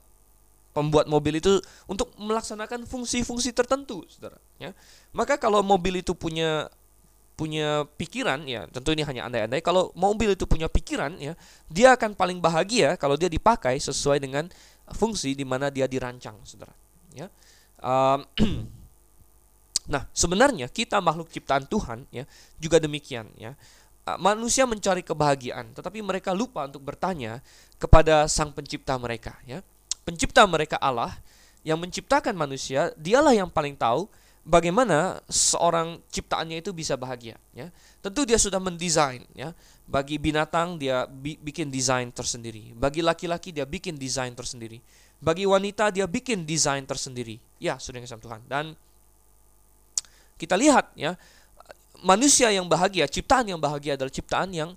[0.78, 1.58] pembuat mobil itu
[1.90, 4.38] untuk melaksanakan fungsi-fungsi tertentu, saudara.
[4.62, 4.70] Ya,
[5.10, 6.70] maka kalau mobil itu punya
[7.34, 9.58] punya pikiran, ya tentu ini hanya andai-andai.
[9.58, 11.34] Kalau mobil itu punya pikiran, ya
[11.66, 14.46] dia akan paling bahagia kalau dia dipakai sesuai dengan
[14.94, 16.74] fungsi di mana dia dirancang, saudara.
[17.10, 17.26] Ya,
[17.82, 18.22] um,
[19.92, 22.22] nah sebenarnya kita makhluk ciptaan Tuhan, ya
[22.62, 23.58] juga demikian, ya
[24.16, 27.44] manusia mencari kebahagiaan, tetapi mereka lupa untuk bertanya
[27.76, 29.36] kepada Sang Pencipta mereka.
[29.44, 29.60] Ya,
[30.08, 31.12] pencipta mereka Allah
[31.60, 34.08] yang menciptakan manusia, dialah yang paling tahu
[34.40, 37.68] bagaimana seorang ciptaannya itu bisa bahagia ya.
[38.00, 39.52] Tentu dia sudah mendesain ya.
[39.84, 42.72] Bagi binatang dia bi bikin desain tersendiri.
[42.72, 44.80] Bagi laki-laki dia bikin desain tersendiri.
[45.20, 47.36] Bagi wanita dia bikin desain tersendiri.
[47.60, 48.40] Ya, sudah kasih Tuhan.
[48.48, 48.72] Dan
[50.40, 51.18] kita lihat ya,
[52.00, 54.70] manusia yang bahagia, ciptaan yang bahagia adalah ciptaan yang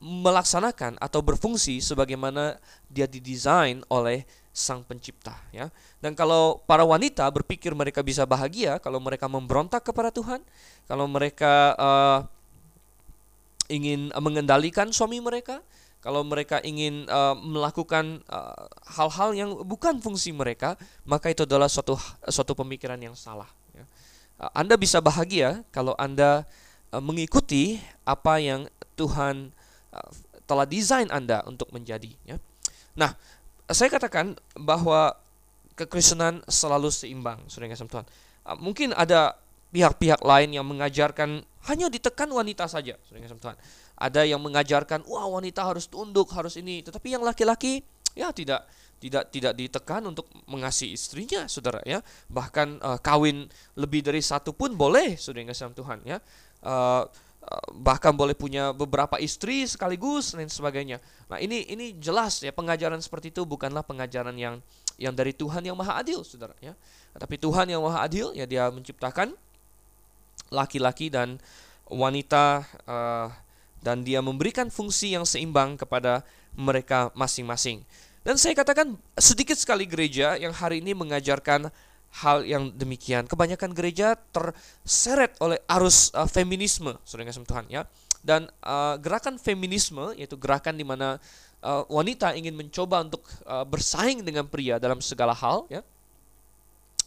[0.00, 2.56] melaksanakan atau berfungsi sebagaimana
[2.88, 5.68] dia didesain oleh sang pencipta ya.
[6.00, 10.40] Dan kalau para wanita berpikir mereka bisa bahagia kalau mereka memberontak kepada Tuhan,
[10.88, 12.18] kalau mereka uh,
[13.68, 15.60] ingin mengendalikan suami mereka,
[16.00, 18.24] kalau mereka ingin uh, melakukan
[18.88, 23.48] hal-hal uh, yang bukan fungsi mereka, maka itu adalah suatu suatu pemikiran yang salah.
[23.76, 23.84] Ya.
[24.56, 26.48] Anda bisa bahagia kalau Anda
[26.98, 28.66] mengikuti apa yang
[28.98, 29.54] Tuhan
[29.90, 30.06] Uh,
[30.46, 32.38] telah desain Anda untuk menjadi ya.
[32.94, 33.10] Nah,
[33.66, 35.18] saya katakan bahwa
[35.74, 38.06] kekristenan selalu seimbang, Saudara kasih Tuhan.
[38.46, 39.34] Uh, mungkin ada
[39.74, 43.58] pihak-pihak lain yang mengajarkan hanya ditekan wanita saja, Saudara kasih Tuhan.
[43.98, 46.86] Ada yang mengajarkan, wah wanita harus tunduk, harus ini.
[46.86, 47.82] Tetapi yang laki-laki
[48.14, 48.70] ya tidak
[49.02, 51.98] tidak tidak ditekan untuk mengasihi istrinya, saudara ya.
[52.30, 56.22] Bahkan uh, kawin lebih dari satu pun boleh, saudara kasih Tuhan ya.
[56.60, 57.08] Uh,
[57.50, 61.02] Eh, bahkan boleh punya beberapa istri sekaligus dan sebagainya.
[61.26, 64.62] Nah, ini ini jelas ya pengajaran seperti itu bukanlah pengajaran yang
[65.02, 66.78] yang dari Tuhan yang Maha Adil, Saudara ya.
[67.18, 69.34] Tapi Tuhan yang Maha Adil ya dia menciptakan
[70.54, 71.42] laki-laki dan
[71.90, 73.34] wanita uh,
[73.82, 76.22] dan dia memberikan fungsi yang seimbang kepada
[76.54, 77.82] mereka masing-masing.
[78.22, 81.72] Dan saya katakan sedikit sekali gereja yang hari ini mengajarkan
[82.10, 83.30] hal yang demikian.
[83.30, 87.86] Kebanyakan gereja terseret oleh arus uh, feminisme, saudara Tuhan ya.
[88.20, 91.16] dan uh, gerakan feminisme yaitu gerakan di mana
[91.64, 95.80] uh, wanita ingin mencoba untuk uh, bersaing dengan pria dalam segala hal ya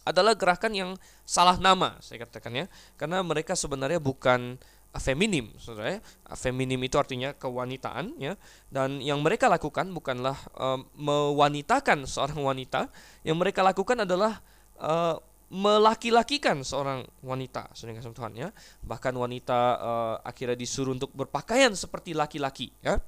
[0.04, 0.90] adalah gerakan yang
[1.24, 2.66] salah nama saya katakan ya
[3.00, 4.60] karena mereka sebenarnya bukan
[5.00, 6.00] feminim saudara ya.
[6.38, 8.38] feminim itu artinya kewanitaan ya
[8.70, 12.86] dan yang mereka lakukan bukanlah uh, mewanitakan seorang wanita
[13.26, 14.38] yang mereka lakukan adalah
[14.80, 15.16] uh,
[15.54, 18.48] melaki-lakikan seorang wanita saudara Tuhan ya
[18.82, 22.98] bahkan wanita uh, akhirnya disuruh untuk berpakaian seperti laki-laki ya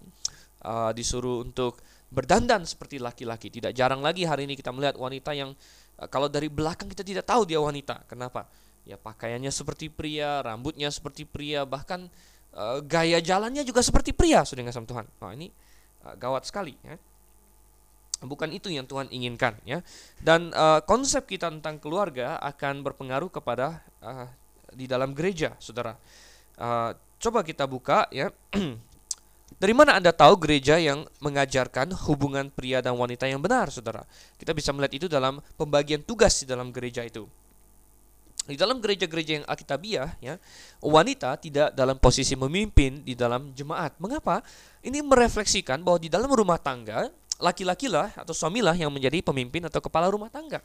[0.63, 5.59] uh, disuruh untuk berdandan seperti laki-laki tidak jarang lagi hari ini kita melihat wanita yang
[5.97, 8.05] Eh, kalau dari belakang kita tidak tahu dia wanita.
[8.05, 8.45] Kenapa?
[8.85, 12.07] Ya pakaiannya seperti pria, rambutnya seperti pria, bahkan
[12.55, 15.07] uh, gaya jalannya juga seperti pria, sudah sama Tuhan.
[15.19, 15.51] Nah, ini
[16.07, 16.95] uh, gawat sekali ya.
[18.25, 19.85] Bukan itu yang Tuhan inginkan ya.
[20.21, 24.29] Dan uh, konsep kita tentang keluarga akan berpengaruh kepada uh,
[24.73, 25.97] di dalam gereja, Saudara.
[26.57, 28.33] Uh, coba kita buka ya
[29.57, 34.05] Dari mana Anda tahu gereja yang mengajarkan hubungan pria dan wanita yang benar, saudara?
[34.37, 37.25] Kita bisa melihat itu dalam pembagian tugas di dalam gereja itu.
[38.47, 40.37] Di dalam gereja-gereja yang alkitabiah, ya,
[40.85, 43.97] wanita tidak dalam posisi memimpin di dalam jemaat.
[43.97, 44.45] Mengapa?
[44.85, 49.81] Ini merefleksikan bahwa di dalam rumah tangga, laki-laki lah atau suamilah yang menjadi pemimpin atau
[49.81, 50.65] kepala rumah tangga.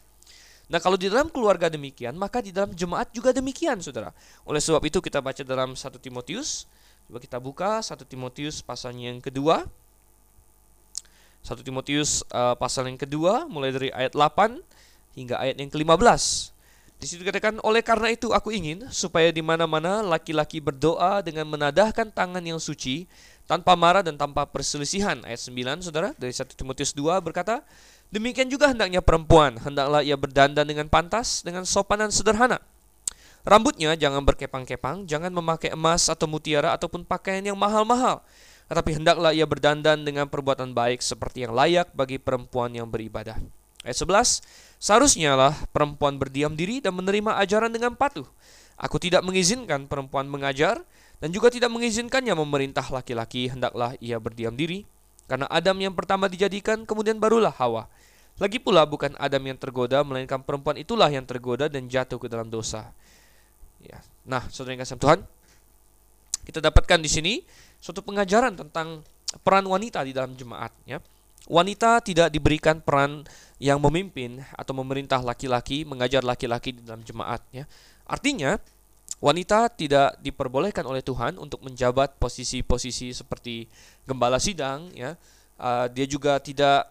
[0.72, 4.16] Nah, kalau di dalam keluarga demikian, maka di dalam jemaat juga demikian, saudara.
[4.48, 6.64] Oleh sebab itu kita baca dalam 1 Timotius
[7.12, 9.68] Coba kita buka 1 Timotius pasal yang kedua.
[11.44, 14.64] 1 Timotius uh, pasal yang kedua mulai dari ayat 8
[15.20, 16.56] hingga ayat yang ke-15.
[17.04, 22.16] Di situ dikatakan oleh karena itu aku ingin supaya di mana-mana laki-laki berdoa dengan menadahkan
[22.16, 23.12] tangan yang suci
[23.52, 25.20] tanpa marah dan tanpa perselisihan.
[25.28, 27.60] Ayat 9 Saudara dari 1 Timotius 2 berkata,
[28.08, 32.64] demikian juga hendaknya perempuan, hendaklah ia berdandan dengan pantas, dengan sopan dan sederhana
[33.42, 38.22] Rambutnya jangan berkepang-kepang, jangan memakai emas atau mutiara ataupun pakaian yang mahal-mahal.
[38.70, 43.42] Tetapi hendaklah ia berdandan dengan perbuatan baik seperti yang layak bagi perempuan yang beribadah.
[43.82, 44.46] Ayat 11,
[44.78, 48.30] seharusnya lah perempuan berdiam diri dan menerima ajaran dengan patuh.
[48.78, 50.86] Aku tidak mengizinkan perempuan mengajar
[51.22, 54.90] dan juga tidak mengizinkannya memerintah laki-laki, hendaklah ia berdiam diri.
[55.30, 57.86] Karena Adam yang pertama dijadikan, kemudian barulah Hawa.
[58.42, 62.50] Lagi pula bukan Adam yang tergoda, melainkan perempuan itulah yang tergoda dan jatuh ke dalam
[62.50, 62.90] dosa.
[63.86, 64.02] Ya.
[64.26, 65.22] Nah, saudara yang kasih Tuhan,
[66.42, 67.34] kita dapatkan di sini
[67.78, 69.06] suatu pengajaran tentang
[69.46, 70.74] peran wanita di dalam jemaat.
[70.90, 70.98] Ya.
[71.46, 73.30] Wanita tidak diberikan peran
[73.62, 77.46] yang memimpin atau memerintah laki-laki, mengajar laki-laki di dalam jemaat.
[77.54, 77.70] Ya.
[78.10, 78.58] Artinya,
[79.22, 83.70] wanita tidak diperbolehkan oleh Tuhan untuk menjabat posisi-posisi seperti
[84.04, 84.90] gembala sidang.
[84.98, 85.16] Ya.
[85.62, 86.90] Uh, dia juga tidak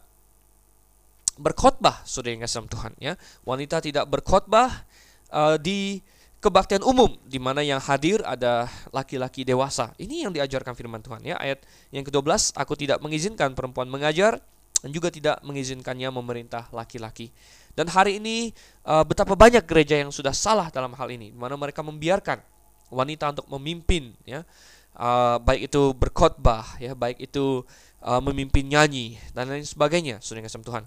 [1.34, 2.92] berkhotbah, saudara yang kasih Tuhan.
[3.02, 3.18] Ya.
[3.42, 4.86] Wanita tidak berkhotbah
[5.34, 5.98] uh, di
[6.40, 9.92] kebaktian umum di mana yang hadir ada laki-laki dewasa.
[10.00, 11.36] Ini yang diajarkan firman Tuhan ya.
[11.36, 14.40] Ayat yang ke-12, aku tidak mengizinkan perempuan mengajar
[14.80, 17.28] dan juga tidak mengizinkannya memerintah laki-laki.
[17.74, 18.50] Dan hari ini
[18.84, 22.42] uh, betapa banyak gereja yang sudah salah dalam hal ini, di mana mereka membiarkan
[22.90, 24.42] wanita untuk memimpin ya.
[24.90, 27.62] Uh, baik itu berkhotbah ya, baik itu
[28.02, 30.84] uh, memimpin nyanyi dan lain sebagainya, sudah kasih Tuhan.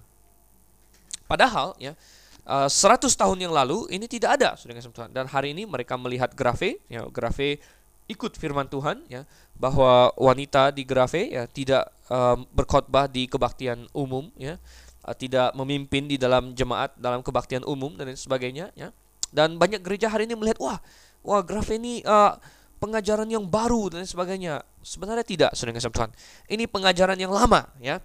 [1.24, 1.96] Padahal ya,
[2.48, 5.96] uh, eh, 100 tahun yang lalu ini tidak ada sudah Tuhan dan hari ini mereka
[5.96, 7.60] melihat grafe ya grafe
[8.04, 9.24] ikut firman Tuhan ya
[9.56, 14.60] bahwa wanita di grafe ya tidak um, berkhotbah di kebaktian umum ya
[15.12, 18.88] tidak memimpin di dalam jemaat dalam kebaktian umum dan sebagainya ya
[19.34, 20.78] dan banyak gereja hari ini melihat wah
[21.20, 22.32] wah grafe ini uh,
[22.80, 26.10] pengajaran yang baru dan sebagainya sebenarnya tidak sudah Tuhan
[26.48, 28.00] ini pengajaran yang lama ya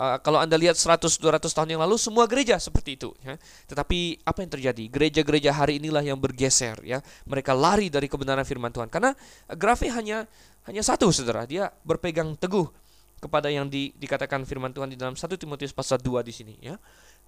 [0.00, 3.36] Uh, kalau Anda lihat 100-200 tahun yang lalu semua gereja seperti itu ya.
[3.68, 4.84] Tetapi apa yang terjadi?
[4.88, 7.04] Gereja-gereja hari inilah yang bergeser ya.
[7.28, 9.12] Mereka lari dari kebenaran firman Tuhan karena
[9.58, 10.24] grafi hanya
[10.64, 12.64] hanya satu Saudara, dia berpegang teguh
[13.20, 16.80] kepada yang di, dikatakan firman Tuhan di dalam 1 Timotius pasal 2 di sini ya.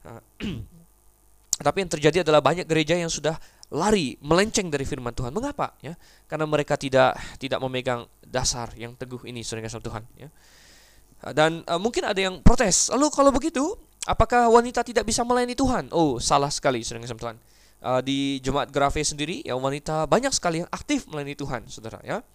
[0.02, 0.18] Uh,
[1.66, 3.38] tapi yang terjadi adalah banyak gereja yang sudah
[3.72, 5.30] lari melenceng dari firman Tuhan.
[5.30, 5.76] Mengapa?
[5.80, 5.94] Ya,
[6.26, 10.02] karena mereka tidak tidak memegang dasar yang teguh ini, saudara Tuhan.
[10.18, 10.28] Ya.
[11.30, 12.90] Dan uh, mungkin ada yang protes.
[12.90, 13.78] Lalu kalau begitu,
[14.10, 15.88] apakah wanita tidak bisa melayani Tuhan?
[15.94, 17.36] Oh, salah sekali, saudara kasih Tuhan.
[17.82, 22.02] Uh, di jemaat Grafe sendiri, ya wanita banyak sekali yang aktif melayani Tuhan, saudara.
[22.02, 22.26] Ya,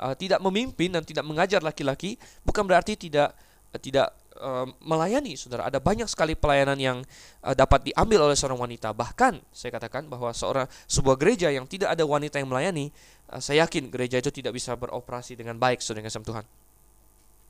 [0.00, 3.34] uh, tidak memimpin dan tidak mengajar laki-laki, bukan berarti tidak
[3.74, 5.70] uh, tidak uh, melayani, saudara.
[5.70, 6.98] Ada banyak sekali pelayanan yang
[7.42, 8.90] uh, dapat diambil oleh seorang wanita.
[8.94, 12.90] Bahkan saya katakan bahwa seorang sebuah gereja yang tidak ada wanita yang melayani,
[13.30, 16.46] uh, saya yakin gereja itu tidak bisa beroperasi dengan baik, saudara kasih Tuhan.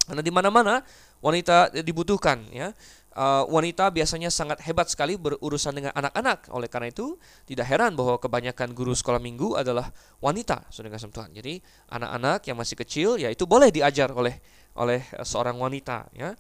[0.05, 0.85] Karena di mana-mana
[1.25, 2.77] wanita dibutuhkan ya.
[3.15, 6.51] Uh, wanita biasanya sangat hebat sekali berurusan dengan anak-anak.
[6.51, 7.15] Oleh karena itu,
[7.47, 11.31] tidak heran bahwa kebanyakan guru sekolah minggu adalah wanita, saudara Tuhan.
[11.31, 11.63] Jadi,
[11.95, 14.43] anak-anak yang masih kecil ya itu boleh diajar oleh
[14.75, 16.35] oleh seorang wanita ya.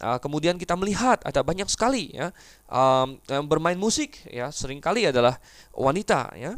[0.00, 2.32] Uh, kemudian kita melihat ada banyak sekali ya
[2.72, 5.36] um, yang bermain musik ya sering kali adalah
[5.76, 6.56] wanita ya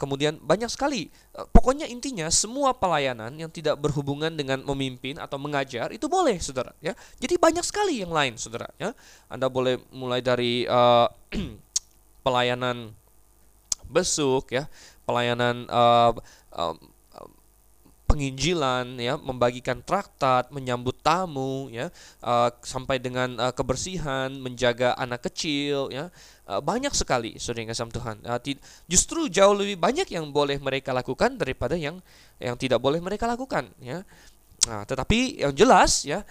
[0.00, 1.12] kemudian banyak sekali.
[1.36, 6.72] Uh, pokoknya intinya semua pelayanan yang tidak berhubungan dengan memimpin atau mengajar itu boleh, saudara.
[6.80, 8.72] Ya, jadi banyak sekali yang lain, saudara.
[8.80, 8.96] Ya,
[9.28, 11.06] Anda boleh mulai dari uh,
[12.26, 12.96] pelayanan
[13.86, 14.64] besuk, ya,
[15.04, 16.16] pelayanan uh,
[16.56, 16.74] uh,
[18.06, 21.90] penginjilan ya membagikan traktat menyambut tamu ya
[22.22, 26.08] uh, sampai dengan uh, kebersihan menjaga anak kecil ya
[26.46, 28.38] banyak sekali saudara yang Tuhan uh,
[28.86, 31.98] justru jauh lebih banyak yang boleh mereka lakukan daripada yang
[32.38, 34.06] yang tidak boleh mereka lakukan ya
[34.66, 36.26] Nah, tetapi yang jelas ya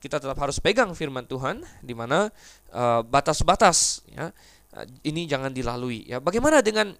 [0.00, 2.32] kita tetap harus pegang firman Tuhan di mana
[3.04, 4.26] batas-batas uh, ya
[5.04, 6.18] ini jangan dilalui ya.
[6.18, 6.96] Bagaimana dengan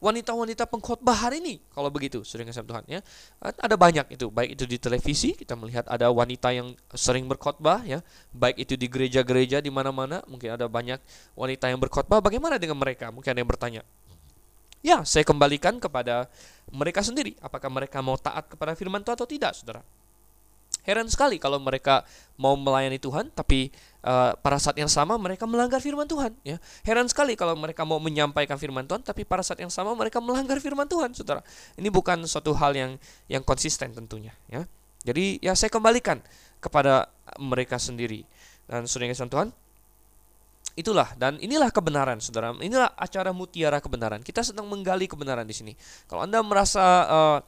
[0.00, 1.54] wanita-wanita pengkhotbah hari ini.
[1.70, 3.00] Kalau begitu sering kasih Tuhan ya.
[3.38, 4.32] Ada banyak itu.
[4.32, 8.00] Baik itu di televisi kita melihat ada wanita yang sering berkhotbah ya.
[8.32, 10.98] Baik itu di gereja-gereja di mana-mana mungkin ada banyak
[11.36, 12.24] wanita yang berkhotbah.
[12.24, 13.12] Bagaimana dengan mereka?
[13.12, 13.82] Mungkin ada yang bertanya.
[14.80, 16.26] Ya saya kembalikan kepada
[16.72, 17.36] mereka sendiri.
[17.44, 19.84] Apakah mereka mau taat kepada firman Tuhan atau tidak saudara?
[20.80, 22.08] Heran sekali kalau mereka
[22.40, 23.68] mau melayani Tuhan tapi
[24.04, 26.56] uh, pada saat yang sama mereka melanggar firman Tuhan ya.
[26.84, 30.56] Heran sekali kalau mereka mau menyampaikan firman Tuhan tapi pada saat yang sama mereka melanggar
[30.60, 31.44] firman Tuhan saudara.
[31.76, 32.90] Ini bukan suatu hal yang
[33.28, 34.64] yang konsisten tentunya ya.
[35.04, 36.20] Jadi ya saya kembalikan
[36.60, 37.08] kepada
[37.40, 38.24] mereka sendiri.
[38.68, 39.48] Dan saudara Tuhan
[40.78, 42.54] itulah dan inilah kebenaran saudara.
[42.60, 44.20] Inilah acara mutiara kebenaran.
[44.22, 45.72] Kita sedang menggali kebenaran di sini.
[46.06, 47.38] Kalau anda merasa uh,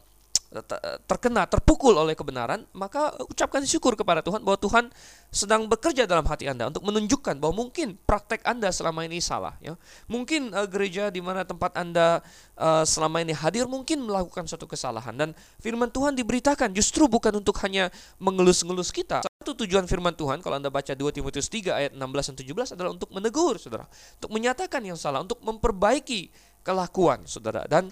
[1.08, 4.84] terkena, terpukul oleh kebenaran, maka ucapkan syukur kepada Tuhan bahwa Tuhan
[5.32, 9.56] sedang bekerja dalam hati Anda untuk menunjukkan bahwa mungkin praktek Anda selama ini salah.
[9.64, 9.80] Ya.
[10.12, 12.20] Mungkin uh, gereja di mana tempat Anda
[12.60, 15.16] uh, selama ini hadir mungkin melakukan suatu kesalahan.
[15.16, 15.32] Dan
[15.64, 17.88] firman Tuhan diberitakan justru bukan untuk hanya
[18.20, 19.24] mengelus-ngelus kita.
[19.24, 22.90] Satu tujuan firman Tuhan, kalau Anda baca 2 Timotius 3 ayat 16 dan 17 adalah
[22.92, 23.88] untuk menegur, saudara.
[24.20, 26.28] Untuk menyatakan yang salah, untuk memperbaiki
[26.62, 27.64] kelakuan, saudara.
[27.66, 27.90] Dan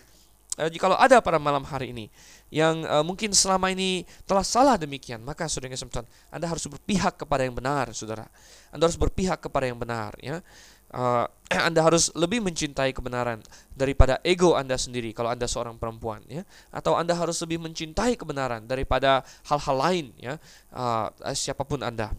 [0.61, 2.07] uh, jikalau ada pada malam hari ini
[2.53, 7.49] yang uh, mungkin selama ini telah salah demikian, maka saudara yang Anda harus berpihak kepada
[7.49, 8.29] yang benar, saudara.
[8.69, 10.45] Anda harus berpihak kepada yang benar, ya.
[10.91, 11.25] Uh,
[11.71, 13.39] anda harus lebih mencintai kebenaran
[13.79, 16.43] daripada ego Anda sendiri kalau Anda seorang perempuan ya
[16.75, 20.35] atau Anda harus lebih mencintai kebenaran daripada hal-hal lain ya
[20.75, 22.11] uh, siapa pun Anda.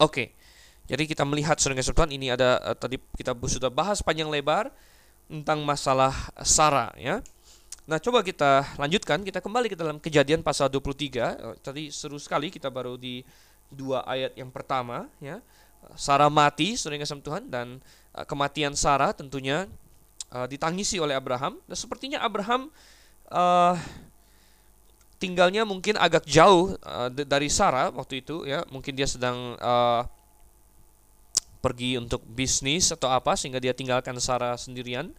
[0.00, 0.08] Oke.
[0.08, 0.28] Okay.
[0.88, 4.72] Jadi kita melihat saudara Tuhan ini ada uh, tadi kita sudah bahas panjang lebar
[5.32, 6.12] tentang masalah
[6.44, 7.24] Sarah ya.
[7.88, 11.34] Nah, coba kita lanjutkan, kita kembali ke dalam Kejadian pasal 23.
[11.34, 13.24] Eh, tadi seru sekali kita baru di
[13.72, 15.40] dua ayat yang pertama ya.
[15.98, 17.82] Sarah mati, saudara kasih Tuhan dan
[18.14, 19.66] uh, kematian Sarah tentunya
[20.30, 22.70] uh, ditangisi oleh Abraham dan sepertinya Abraham
[23.26, 23.74] uh,
[25.18, 28.62] tinggalnya mungkin agak jauh uh, dari Sarah waktu itu ya.
[28.70, 30.06] Mungkin dia sedang uh,
[31.62, 35.14] pergi untuk bisnis atau apa sehingga dia tinggalkan Sarah sendirian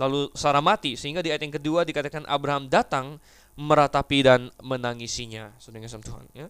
[0.00, 3.20] Lalu Sarah mati sehingga di ayat yang kedua dikatakan Abraham datang
[3.60, 5.52] meratapi dan menangisinya.
[5.60, 6.48] Saudara sama Tuhan ya.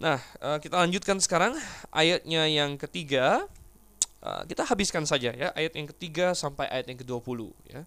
[0.00, 1.52] Nah, eh, kita lanjutkan sekarang
[1.92, 3.44] ayatnya yang ketiga.
[4.24, 7.82] Eh, kita habiskan saja ya ayat yang ketiga sampai ayat yang ke-20 ya.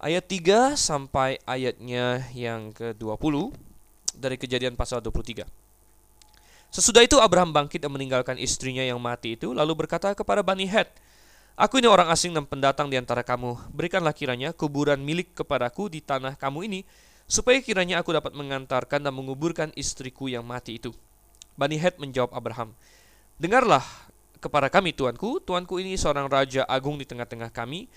[0.00, 3.52] Ayat 3 sampai ayatnya yang ke-20
[4.16, 5.44] dari Kejadian pasal 23.
[6.70, 10.86] Sesudah itu Abraham bangkit dan meninggalkan istrinya yang mati itu lalu berkata kepada Bani Het,
[11.58, 13.74] Aku ini orang asing dan pendatang di antara kamu.
[13.74, 16.80] Berikanlah kiranya kuburan milik kepadaku di tanah kamu ini,
[17.28, 20.94] supaya kiranya aku dapat mengantarkan dan menguburkan istriku yang mati itu.
[21.60, 22.72] Bani Het menjawab Abraham,
[23.40, 23.84] Dengarlah
[24.36, 27.88] kepada kami tuanku, tuanku ini seorang raja agung di tengah-tengah kami.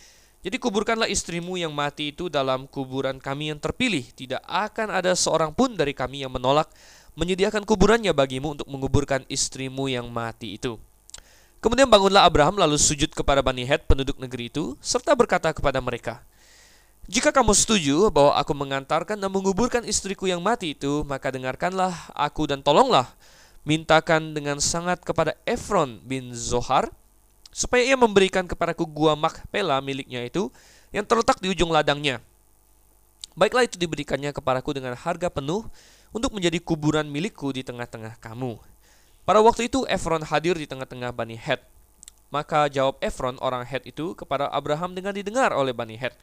[0.44, 4.08] Jadi kuburkanlah istrimu yang mati itu dalam kuburan kami yang terpilih.
[4.12, 6.72] Tidak akan ada seorang pun dari kami yang menolak
[7.14, 10.80] menyediakan kuburannya bagimu untuk menguburkan istrimu yang mati itu.'
[11.64, 16.20] Kemudian bangunlah Abraham lalu sujud kepada Bani Het penduduk negeri itu serta berkata kepada mereka,
[17.08, 22.52] Jika kamu setuju bahwa aku mengantarkan dan menguburkan istriku yang mati itu, maka dengarkanlah aku
[22.52, 23.08] dan tolonglah
[23.64, 26.92] mintakan dengan sangat kepada Efron bin Zohar
[27.48, 30.52] supaya ia memberikan kepadaku gua Makpela miliknya itu
[30.92, 32.20] yang terletak di ujung ladangnya.
[33.40, 35.64] Baiklah itu diberikannya kepadaku dengan harga penuh
[36.14, 38.62] untuk menjadi kuburan milikku di tengah-tengah kamu.
[39.26, 41.60] Pada waktu itu Efron hadir di tengah-tengah Bani Het.
[42.30, 46.14] Maka jawab Efron orang Het itu kepada Abraham dengan didengar oleh Bani Het.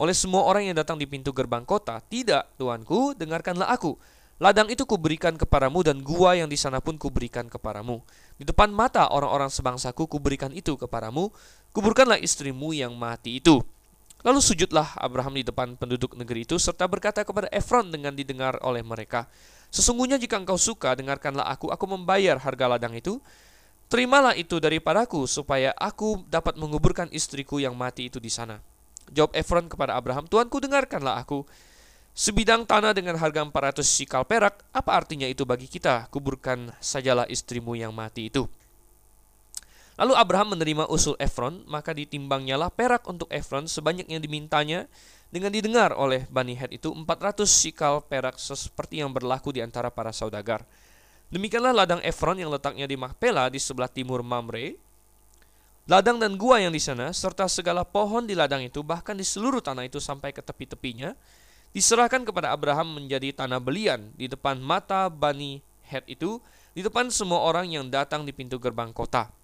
[0.00, 3.94] Oleh semua orang yang datang di pintu gerbang kota, tidak, tuanku, dengarkanlah aku.
[4.40, 8.00] Ladang itu kuberikan kepadamu dan gua yang di sana pun kuberikan kepadamu.
[8.40, 11.28] Di depan mata orang-orang sebangsaku kuberikan itu kepadamu.
[11.76, 13.60] Kuburkanlah istrimu yang mati itu.
[14.20, 18.84] Lalu sujudlah Abraham di depan penduduk negeri itu serta berkata kepada Efron dengan didengar oleh
[18.84, 19.24] mereka,
[19.70, 23.22] Sesungguhnya jika engkau suka, dengarkanlah aku, aku membayar harga ladang itu.
[23.90, 28.58] Terimalah itu daripadaku supaya aku dapat menguburkan istriku yang mati itu di sana.
[29.10, 31.42] Jawab Efron kepada Abraham, Tuanku dengarkanlah aku.
[32.14, 36.10] Sebidang tanah dengan harga 400 sikal perak, apa artinya itu bagi kita?
[36.10, 38.46] Kuburkan sajalah istrimu yang mati itu.
[40.00, 44.88] Lalu Abraham menerima usul Efron, maka ditimbangnyalah perak untuk Efron sebanyak yang dimintanya
[45.28, 50.08] dengan didengar oleh Bani Het itu 400 sikal perak seperti yang berlaku di antara para
[50.08, 50.64] saudagar.
[51.28, 54.80] Demikianlah ladang Efron yang letaknya di Mahpela di sebelah timur Mamre,
[55.84, 59.60] ladang dan gua yang di sana, serta segala pohon di ladang itu, bahkan di seluruh
[59.60, 61.12] tanah itu sampai ke tepi-tepinya,
[61.76, 65.60] diserahkan kepada Abraham menjadi tanah belian di depan mata Bani
[65.92, 66.40] Het itu,
[66.72, 69.39] di depan semua orang yang datang di pintu gerbang kota.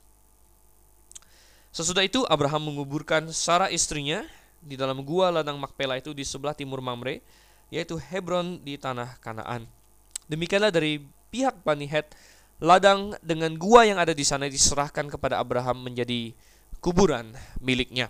[1.77, 4.25] Sesudah itu Abraham menguburkan Sarah istrinya
[4.65, 7.21] di dalam gua ladang Makpela itu di sebelah timur Mamre,
[7.69, 9.69] yaitu Hebron di tanah Kanaan.
[10.25, 12.17] Demikianlah dari pihak Bani Het,
[12.65, 16.33] ladang dengan gua yang ada di sana diserahkan kepada Abraham menjadi
[16.81, 18.09] kuburan miliknya.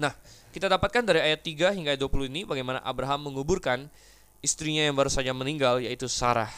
[0.00, 0.16] Nah,
[0.56, 3.92] kita dapatkan dari ayat 3 hingga 20 ini bagaimana Abraham menguburkan
[4.40, 6.48] istrinya yang baru saja meninggal yaitu Sarah.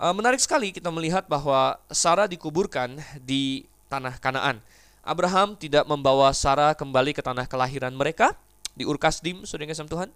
[0.00, 4.60] Uh, menarik sekali kita melihat bahwa Sarah dikuburkan di tanah Kanaan.
[5.02, 8.36] Abraham tidak membawa Sarah kembali ke tanah kelahiran mereka
[8.76, 10.12] di Urkasdim, saudara kasih Tuhan.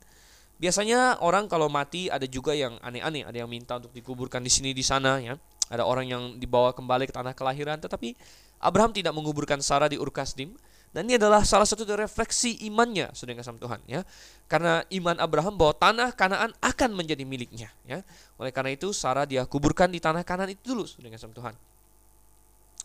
[0.62, 4.70] Biasanya orang kalau mati ada juga yang aneh-aneh, ada yang minta untuk dikuburkan di sini
[4.70, 5.34] di sana ya.
[5.72, 8.14] Ada orang yang dibawa kembali ke tanah kelahiran, tetapi
[8.62, 10.54] Abraham tidak menguburkan Sarah di Urkasdim.
[10.92, 14.04] Dan ini adalah salah satu dari refleksi imannya, saudara kasih Tuhan ya.
[14.44, 18.04] Karena iman Abraham bahwa tanah Kanaan akan menjadi miliknya ya.
[18.36, 21.56] Oleh karena itu Sarah dia kuburkan di tanah Kanaan itu dulu, saudara kasih Tuhan.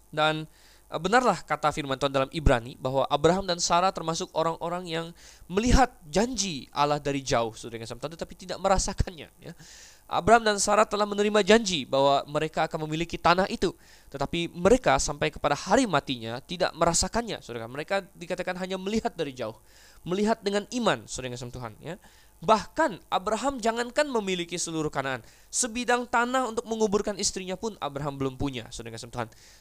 [0.07, 0.47] Dan
[0.87, 5.05] benarlah kata firman Tuhan dalam Ibrani bahwa Abraham dan Sarah termasuk orang-orang yang
[5.51, 9.53] melihat janji Allah dari jauh, saudara kasih Tuhan, tetapi tidak merasakannya ya.
[10.07, 13.75] Abraham dan Sarah telah menerima janji bahwa mereka akan memiliki tanah itu,
[14.07, 17.43] tetapi mereka sampai kepada hari matinya tidak merasakannya.
[17.43, 19.59] Saudara, mereka dikatakan hanya melihat dari jauh,
[20.07, 21.99] melihat dengan iman, saudara kasih Tuhan, ya.
[22.37, 28.69] Bahkan Abraham jangankan memiliki seluruh Kanaan, sebidang tanah untuk menguburkan istrinya pun Abraham belum punya.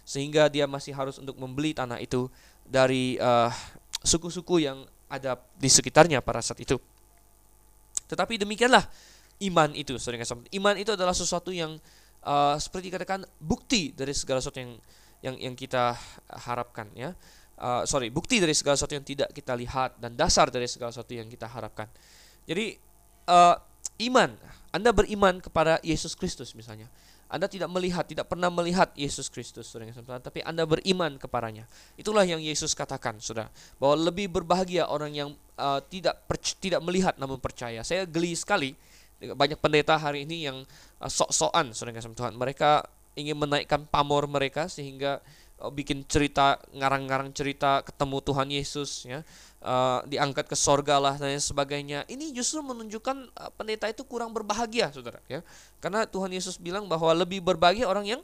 [0.05, 2.29] Sehingga dia masih harus untuk membeli tanah itu
[2.68, 3.49] dari uh,
[4.05, 6.77] suku-suku yang ada di sekitarnya pada saat itu.
[8.07, 8.85] Tetapi demikianlah
[9.51, 9.97] iman itu,
[10.53, 11.81] Iman itu adalah sesuatu yang
[12.27, 14.72] uh, seperti katakan bukti dari segala sesuatu yang
[15.24, 15.97] yang yang kita
[16.45, 17.16] harapkan ya.
[17.57, 21.16] Uh, sorry, bukti dari segala sesuatu yang tidak kita lihat dan dasar dari segala sesuatu
[21.16, 21.89] yang kita harapkan.
[22.47, 22.79] Jadi
[23.27, 23.59] uh,
[24.07, 24.31] iman,
[24.71, 26.87] Anda beriman kepada Yesus Kristus misalnya.
[27.27, 31.67] Anda tidak melihat, tidak pernah melihat Yesus Kristus, saudara tapi Anda beriman kepadanya.
[31.99, 33.51] Itulah yang Yesus katakan, saudara,
[33.83, 36.23] bahwa lebih berbahagia orang yang uh, tidak
[36.63, 37.83] tidak melihat namun percaya.
[37.83, 38.79] Saya geli sekali
[39.19, 40.63] banyak pendeta hari ini yang
[41.03, 42.87] uh, sok-sokan saudara mereka
[43.17, 45.25] ingin menaikkan pamor mereka sehingga
[45.73, 49.21] bikin cerita ngarang-ngarang cerita ketemu Tuhan Yesus ya.
[49.67, 52.07] Uh, diangkat ke sorga lah dan sebagainya.
[52.07, 55.43] Ini justru menunjukkan uh, pendeta itu kurang berbahagia saudara ya.
[55.83, 58.23] Karena Tuhan Yesus bilang bahwa lebih berbahagia orang yang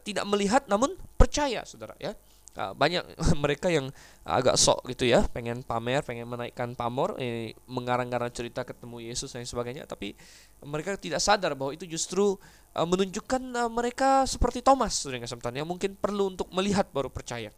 [0.00, 2.16] tidak melihat namun percaya saudara ya
[2.56, 3.04] uh, banyak
[3.42, 3.88] mereka yang
[4.22, 9.44] agak sok gitu ya pengen pamer pengen menaikkan pamor eh, mengarang-arang cerita ketemu Yesus dan
[9.46, 9.88] sebagainya.
[9.88, 10.14] Tapi
[10.64, 12.36] mereka tidak sadar bahwa itu justru
[12.76, 17.50] uh, menunjukkan uh, mereka seperti Thomas dengan yang mungkin perlu untuk melihat baru percaya.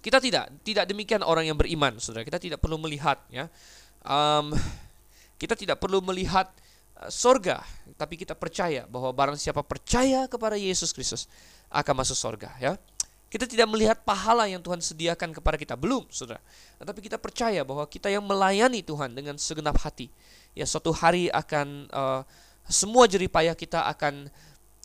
[0.00, 2.24] Kita tidak tidak demikian orang yang beriman saudara.
[2.24, 3.52] Kita tidak perlu melihat ya.
[4.00, 4.56] Um,
[5.36, 6.48] kita tidak perlu melihat
[7.00, 7.60] uh, sorga
[8.00, 11.28] tapi kita percaya bahwa barang siapa percaya kepada Yesus Kristus
[11.68, 12.80] akan masuk sorga ya
[13.30, 16.42] kita tidak melihat pahala yang Tuhan sediakan kepada kita, belum, Saudara.
[16.82, 20.10] Tetapi kita percaya bahwa kita yang melayani Tuhan dengan segenap hati,
[20.50, 22.26] ya suatu hari akan uh,
[22.66, 24.26] semua jerih payah kita akan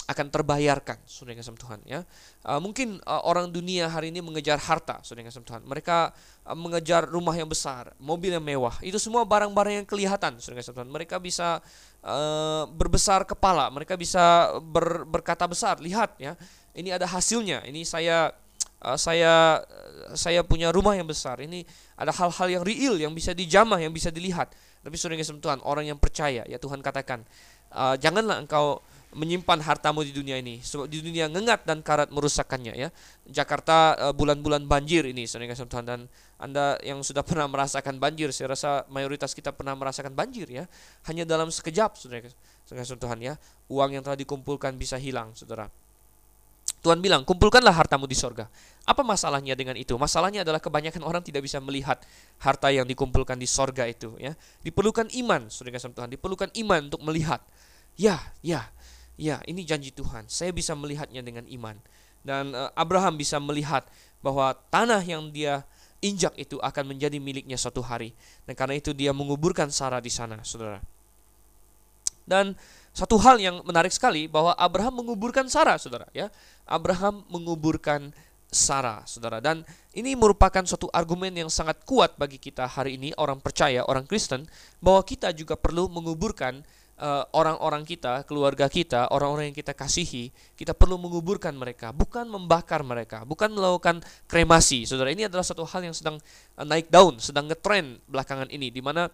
[0.05, 2.05] akan terbayarkan, Saudara kasih Tuhan, ya.
[2.45, 5.65] Uh, mungkin uh, orang dunia hari ini mengejar harta, Saudara kasih Tuhan.
[5.65, 6.13] Mereka
[6.45, 8.77] uh, mengejar rumah yang besar, mobil yang mewah.
[8.85, 10.93] Itu semua barang-barang yang kelihatan, Saudara kasih Tuhan.
[10.93, 11.57] Mereka bisa
[12.05, 16.37] uh, berbesar kepala, mereka bisa ber, berkata besar, lihat ya
[16.75, 17.63] ini ada hasilnya.
[17.63, 18.29] Ini saya
[18.83, 21.39] uh, saya uh, saya punya rumah yang besar.
[21.39, 21.63] Ini
[21.95, 24.51] ada hal-hal yang real yang bisa dijamah yang bisa dilihat.
[24.83, 27.25] Tapi sudah Tuhan orang yang percaya ya Tuhan katakan
[27.73, 30.59] uh, janganlah engkau menyimpan hartamu di dunia ini.
[30.59, 32.91] Sebab di dunia ngengat dan karat merusakkannya ya.
[33.31, 35.87] Jakarta bulan-bulan banjir ini saudara kasih Tuhan.
[35.87, 35.99] Dan
[36.35, 40.67] anda yang sudah pernah merasakan banjir saya rasa mayoritas kita pernah merasakan banjir ya.
[41.07, 42.27] Hanya dalam sekejap saudara
[42.67, 43.39] kasih Tuhan ya.
[43.71, 45.71] Uang yang telah dikumpulkan bisa hilang saudara
[46.85, 48.45] Tuhan bilang, kumpulkanlah hartamu di sorga.
[48.85, 49.97] Apa masalahnya dengan itu?
[49.97, 51.97] Masalahnya adalah kebanyakan orang tidak bisa melihat
[52.37, 54.13] harta yang dikumpulkan di sorga itu.
[54.21, 56.13] Ya, diperlukan iman, saudara kasih Tuhan.
[56.13, 57.41] Diperlukan iman untuk melihat.
[57.97, 58.69] Ya, ya,
[59.17, 59.41] ya.
[59.49, 60.29] Ini janji Tuhan.
[60.29, 61.73] Saya bisa melihatnya dengan iman.
[62.21, 63.89] Dan uh, Abraham bisa melihat
[64.21, 65.65] bahwa tanah yang dia
[66.05, 68.13] injak itu akan menjadi miliknya suatu hari.
[68.45, 70.77] Dan karena itu dia menguburkan Sarah di sana, saudara.
[72.29, 72.53] Dan
[72.95, 76.07] satu hal yang menarik sekali bahwa Abraham menguburkan Sarah, saudara.
[76.15, 76.31] Ya,
[76.63, 78.15] Abraham menguburkan
[78.47, 79.43] Sarah, saudara.
[79.43, 84.07] Dan ini merupakan suatu argumen yang sangat kuat bagi kita hari ini, orang percaya, orang
[84.07, 84.47] Kristen,
[84.79, 86.63] bahwa kita juga perlu menguburkan
[86.95, 92.23] eh, orang-orang uh, kita, keluarga kita, orang-orang yang kita kasihi, kita perlu menguburkan mereka, bukan
[92.31, 93.99] membakar mereka, bukan melakukan
[94.31, 94.87] kremasi.
[94.87, 96.15] Saudara, ini adalah satu hal yang sedang
[96.55, 99.11] uh, naik daun, sedang ngetrend belakangan ini, di mana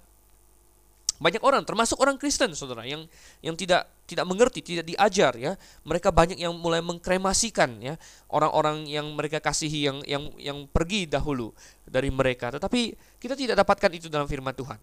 [1.21, 3.05] banyak orang, termasuk orang Kristen, saudara, yang
[3.45, 5.53] yang tidak tidak mengerti, tidak diajar, ya.
[5.85, 7.93] Mereka banyak yang mulai mengkremasikan, ya,
[8.33, 11.53] orang-orang yang mereka kasihi, yang yang yang pergi dahulu
[11.85, 12.49] dari mereka.
[12.57, 14.81] Tetapi kita tidak dapatkan itu dalam Firman Tuhan.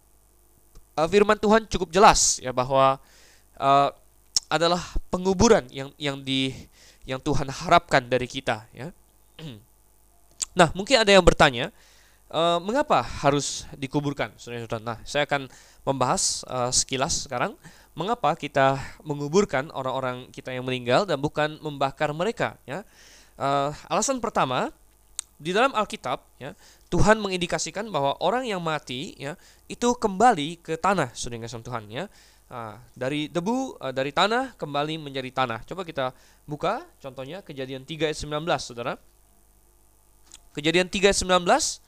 [0.95, 3.03] Uh, firman Tuhan cukup jelas, ya, bahwa
[3.59, 3.91] uh,
[4.47, 4.81] adalah
[5.11, 6.55] penguburan yang yang di
[7.03, 8.95] yang Tuhan harapkan dari kita, ya.
[10.59, 11.71] Nah, mungkin ada yang bertanya,
[12.33, 14.85] uh, mengapa harus dikuburkan, saudara-saudara?
[14.85, 15.49] Nah, saya akan
[15.85, 17.57] membahas uh, sekilas sekarang
[17.99, 22.87] mengapa kita menguburkan orang-orang kita yang meninggal dan bukan membakar mereka ya.
[23.39, 24.71] Uh, alasan pertama
[25.39, 26.59] di dalam Alkitab ya
[26.91, 29.39] Tuhan mengindikasikan bahwa orang yang mati ya
[29.71, 32.07] itu kembali ke tanah kasih Tuhan ya.
[32.49, 35.69] Nah, dari debu dari tanah kembali menjadi tanah.
[35.69, 36.17] Coba kita
[36.49, 38.97] buka contohnya Kejadian 3 ayat 19 Saudara.
[40.57, 41.88] Kejadian 3 ayat 19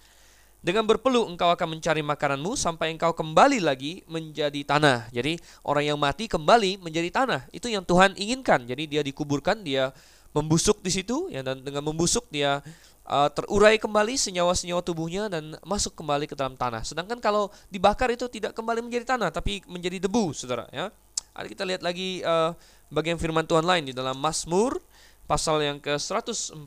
[0.60, 5.08] dengan berpeluh engkau akan mencari makananmu sampai engkau kembali lagi menjadi tanah.
[5.08, 7.48] Jadi orang yang mati kembali menjadi tanah.
[7.48, 8.68] Itu yang Tuhan inginkan.
[8.68, 9.88] Jadi dia dikuburkan, dia
[10.36, 12.62] membusuk di situ ya dan dengan membusuk dia
[13.08, 16.86] uh, terurai kembali senyawa-senyawa tubuhnya dan masuk kembali ke dalam tanah.
[16.86, 20.92] Sedangkan kalau dibakar itu tidak kembali menjadi tanah tapi menjadi debu, Saudara ya.
[21.34, 22.52] Ada kita lihat lagi uh,
[22.92, 24.82] bagian firman Tuhan lain di dalam Mazmur
[25.24, 26.58] pasal yang ke-146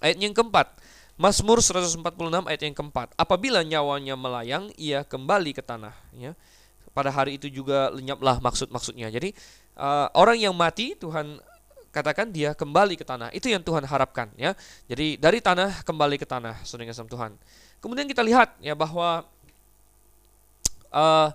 [0.00, 0.72] ayat yang keempat.
[1.20, 2.00] Mazmur 146
[2.48, 3.12] ayat yang keempat.
[3.12, 5.92] Apabila nyawanya melayang, ia kembali ke tanah.
[6.16, 6.32] Ya.
[6.96, 9.12] Pada hari itu juga lenyaplah maksud-maksudnya.
[9.12, 9.36] Jadi
[9.76, 11.36] uh, orang yang mati Tuhan
[11.92, 13.28] katakan dia kembali ke tanah.
[13.36, 14.32] Itu yang Tuhan harapkan.
[14.40, 14.56] Ya.
[14.88, 17.36] Jadi dari tanah kembali ke tanah, saudara sama Tuhan.
[17.84, 19.28] Kemudian kita lihat ya bahwa
[20.88, 21.28] uh,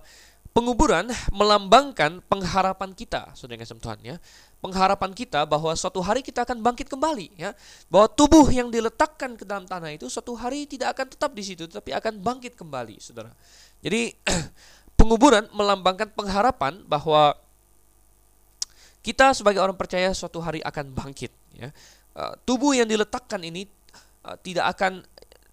[0.50, 3.98] penguburan melambangkan pengharapan kita, saudara sama Tuhan.
[4.02, 4.16] Ya
[4.60, 7.50] pengharapan kita bahwa suatu hari kita akan bangkit kembali ya.
[7.86, 11.64] Bahwa tubuh yang diletakkan ke dalam tanah itu suatu hari tidak akan tetap di situ
[11.68, 13.30] tapi akan bangkit kembali saudara.
[13.84, 14.16] Jadi
[14.98, 17.36] penguburan melambangkan pengharapan bahwa
[19.06, 21.70] kita sebagai orang percaya suatu hari akan bangkit ya.
[22.16, 23.68] Uh, tubuh yang diletakkan ini
[24.24, 25.04] uh, tidak akan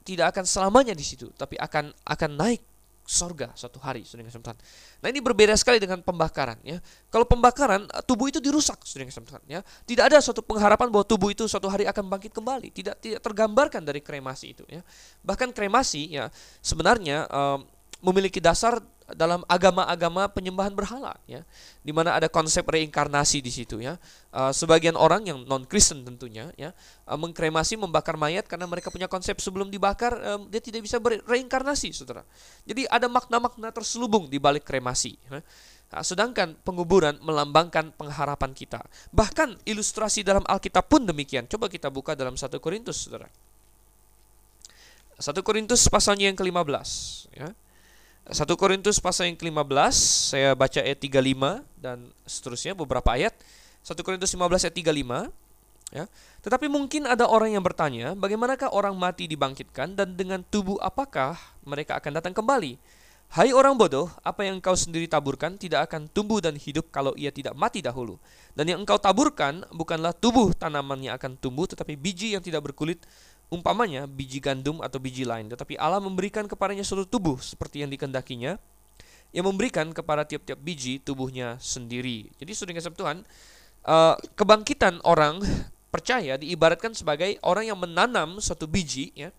[0.04, 2.64] tidak akan selamanya di situ tapi akan akan naik
[3.04, 4.58] sorga suatu hari, kasih Tuhan.
[5.04, 6.80] Nah ini berbeda sekali dengan pembakaran ya.
[7.12, 9.60] Kalau pembakaran eh, tubuh itu dirusak, kasih Tuhan ya.
[9.84, 12.72] Tidak ada suatu pengharapan bahwa tubuh itu suatu hari akan bangkit kembali.
[12.72, 14.80] Tidak tidak tergambarkan dari kremasi itu ya.
[15.22, 16.32] Bahkan kremasi ya
[16.64, 17.68] sebenarnya um,
[18.04, 21.44] memiliki dasar dalam agama-agama penyembahan berhala ya
[21.84, 24.00] di mana ada konsep reinkarnasi di situ ya
[24.32, 26.72] uh, sebagian orang yang non Kristen tentunya ya
[27.12, 31.92] uh, mengkremasi membakar mayat karena mereka punya konsep sebelum dibakar um, dia tidak bisa bereinkarnasi
[31.92, 32.24] saudara
[32.64, 35.44] jadi ada makna-makna terselubung di balik kremasi ya.
[35.94, 38.82] Nah, sedangkan penguburan melambangkan pengharapan kita.
[39.14, 41.46] Bahkan ilustrasi dalam Alkitab pun demikian.
[41.46, 43.30] Coba kita buka dalam 1 Korintus, Saudara.
[45.22, 46.90] 1 Korintus pasalnya yang ke-15,
[47.38, 47.54] ya.
[48.24, 49.96] 1 Korintus pasal yang ke-15
[50.32, 53.36] saya baca ayat 35 dan seterusnya beberapa ayat
[53.84, 55.28] 1 Korintus 15 ayat 35
[55.92, 56.06] ya.
[56.40, 61.36] Tetapi mungkin ada orang yang bertanya, bagaimanakah orang mati dibangkitkan dan dengan tubuh apakah
[61.68, 62.80] mereka akan datang kembali?
[63.34, 67.34] Hai orang bodoh, apa yang engkau sendiri taburkan tidak akan tumbuh dan hidup kalau ia
[67.34, 68.22] tidak mati dahulu.
[68.54, 73.02] Dan yang engkau taburkan bukanlah tubuh tanaman yang akan tumbuh, tetapi biji yang tidak berkulit
[73.52, 78.60] umpamanya biji gandum atau biji lain, tetapi Allah memberikan kepadanya suatu tubuh seperti yang dikendakinya,
[79.34, 82.30] yang memberikan kepada tiap-tiap biji tubuhnya sendiri.
[82.38, 83.18] Jadi sudah kasih Tuhan,
[83.86, 85.42] uh, kebangkitan orang
[85.94, 89.30] percaya diibaratkan sebagai orang yang menanam suatu biji, ya,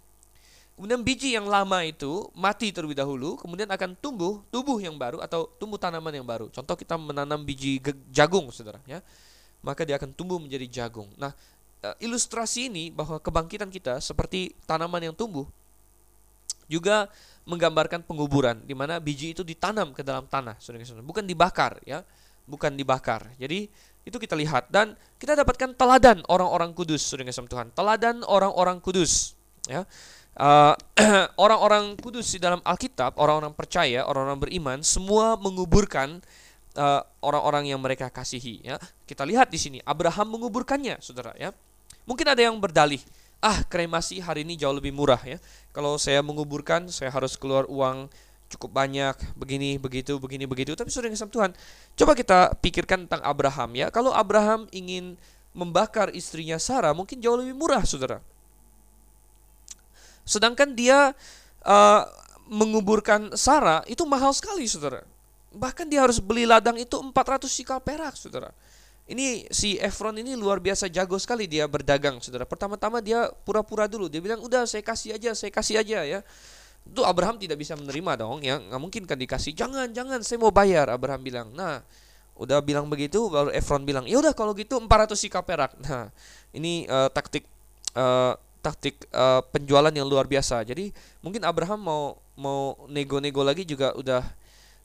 [0.75, 5.47] Kemudian biji yang lama itu mati terlebih dahulu, kemudian akan tumbuh tubuh yang baru atau
[5.55, 6.51] tumbuh tanaman yang baru.
[6.51, 7.79] Contoh kita menanam biji
[8.11, 8.99] jagung, saudara, ya,
[9.63, 11.07] maka dia akan tumbuh menjadi jagung.
[11.15, 11.31] Nah,
[11.85, 15.45] eh, ilustrasi ini bahwa kebangkitan kita seperti tanaman yang tumbuh
[16.65, 17.13] juga
[17.45, 22.01] menggambarkan penguburan di mana biji itu ditanam ke dalam tanah, saudara-saudara, bukan dibakar ya,
[22.49, 23.29] bukan dibakar.
[23.37, 23.69] Jadi
[24.05, 27.69] itu kita lihat dan kita dapatkan teladan orang-orang kudus, saudara Tuhan.
[27.73, 29.37] Teladan orang-orang kudus,
[29.69, 29.85] ya.
[30.41, 30.77] uh,
[31.45, 36.21] orang-orang kudus di dalam Alkitab, orang-orang percaya, orang-orang beriman, semua menguburkan
[36.77, 38.61] uh, orang-orang yang mereka kasihi.
[38.61, 38.77] Ya,
[39.09, 41.33] kita lihat di sini Abraham menguburkannya, saudara.
[41.41, 41.57] Ya,
[42.05, 43.01] mungkin ada yang berdalih,
[43.45, 45.37] ah kremasi hari ini jauh lebih murah ya.
[45.75, 48.09] Kalau saya menguburkan, saya harus keluar uang
[48.55, 50.73] cukup banyak, begini, begitu, begini, begitu.
[50.79, 51.51] Tapi saudara yang Tuhan,
[51.99, 53.91] coba kita pikirkan tentang Abraham ya.
[53.91, 55.19] Kalau Abraham ingin
[55.55, 58.23] membakar istrinya Sarah, mungkin jauh lebih murah, saudara.
[60.25, 61.13] Sedangkan dia
[61.63, 62.03] uh,
[62.49, 65.03] menguburkan Sarah itu mahal sekali, saudara.
[65.55, 68.51] Bahkan dia harus beli ladang itu 400 sikal perak, saudara.
[69.05, 72.49] Ini si Efron ini luar biasa jago sekali dia berdagang, saudara.
[72.49, 74.09] Pertama-tama dia pura-pura dulu.
[74.09, 76.21] Dia bilang, udah saya kasih aja, saya kasih aja ya.
[76.89, 79.53] Itu Abraham tidak bisa menerima dong, ya nggak mungkin kan dikasih.
[79.53, 80.89] Jangan, jangan, saya mau bayar.
[80.89, 81.85] Abraham bilang, nah
[82.41, 85.77] udah bilang begitu, baru Efron bilang, ya udah kalau gitu 400 sikap perak.
[85.85, 86.09] Nah
[86.57, 87.45] ini uh, taktik
[87.93, 90.65] uh, taktik uh, penjualan yang luar biasa.
[90.65, 92.05] Jadi mungkin Abraham mau
[92.41, 94.25] mau nego-nego lagi juga udah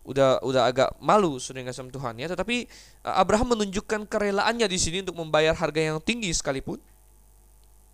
[0.10, 2.26] udah udah agak malu sudah sama Tuhan ya.
[2.26, 2.66] Tetapi
[3.06, 6.82] uh, Abraham menunjukkan kerelaannya di sini untuk membayar harga yang tinggi sekalipun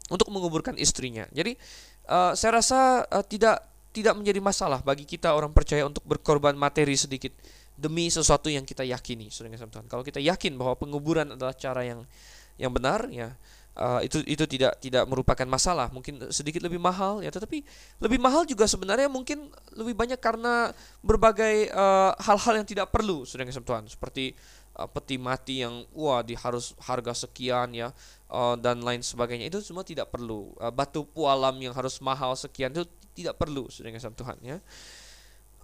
[0.08, 1.28] untuk menguburkan istrinya.
[1.36, 1.60] Jadi
[2.08, 3.60] uh, saya rasa uh, tidak
[3.92, 7.32] tidak menjadi masalah bagi kita orang percaya untuk berkorban materi sedikit
[7.76, 9.88] demi sesuatu yang kita yakini sudah sama Tuhan.
[9.92, 12.08] Kalau kita yakin bahwa penguburan adalah cara yang
[12.56, 13.36] yang benar ya
[13.76, 15.92] uh, itu itu tidak tidak merupakan masalah.
[15.92, 17.30] Mungkin sedikit lebih mahal ya.
[17.30, 17.62] Tetapi
[18.02, 20.72] lebih mahal juga sebenarnya mungkin lebih banyak karena
[21.04, 23.86] berbagai eh, hal-hal uh, yang tidak perlu sudah Tuhan.
[23.92, 24.34] Seperti
[24.80, 27.92] uh, peti mati yang wah di harus harga sekian ya
[28.32, 29.48] uh, dan lain sebagainya.
[29.52, 30.56] Itu semua tidak perlu.
[30.60, 34.58] Uh, batu pualam yang harus mahal sekian itu tidak perlu sudah Tuhan ya.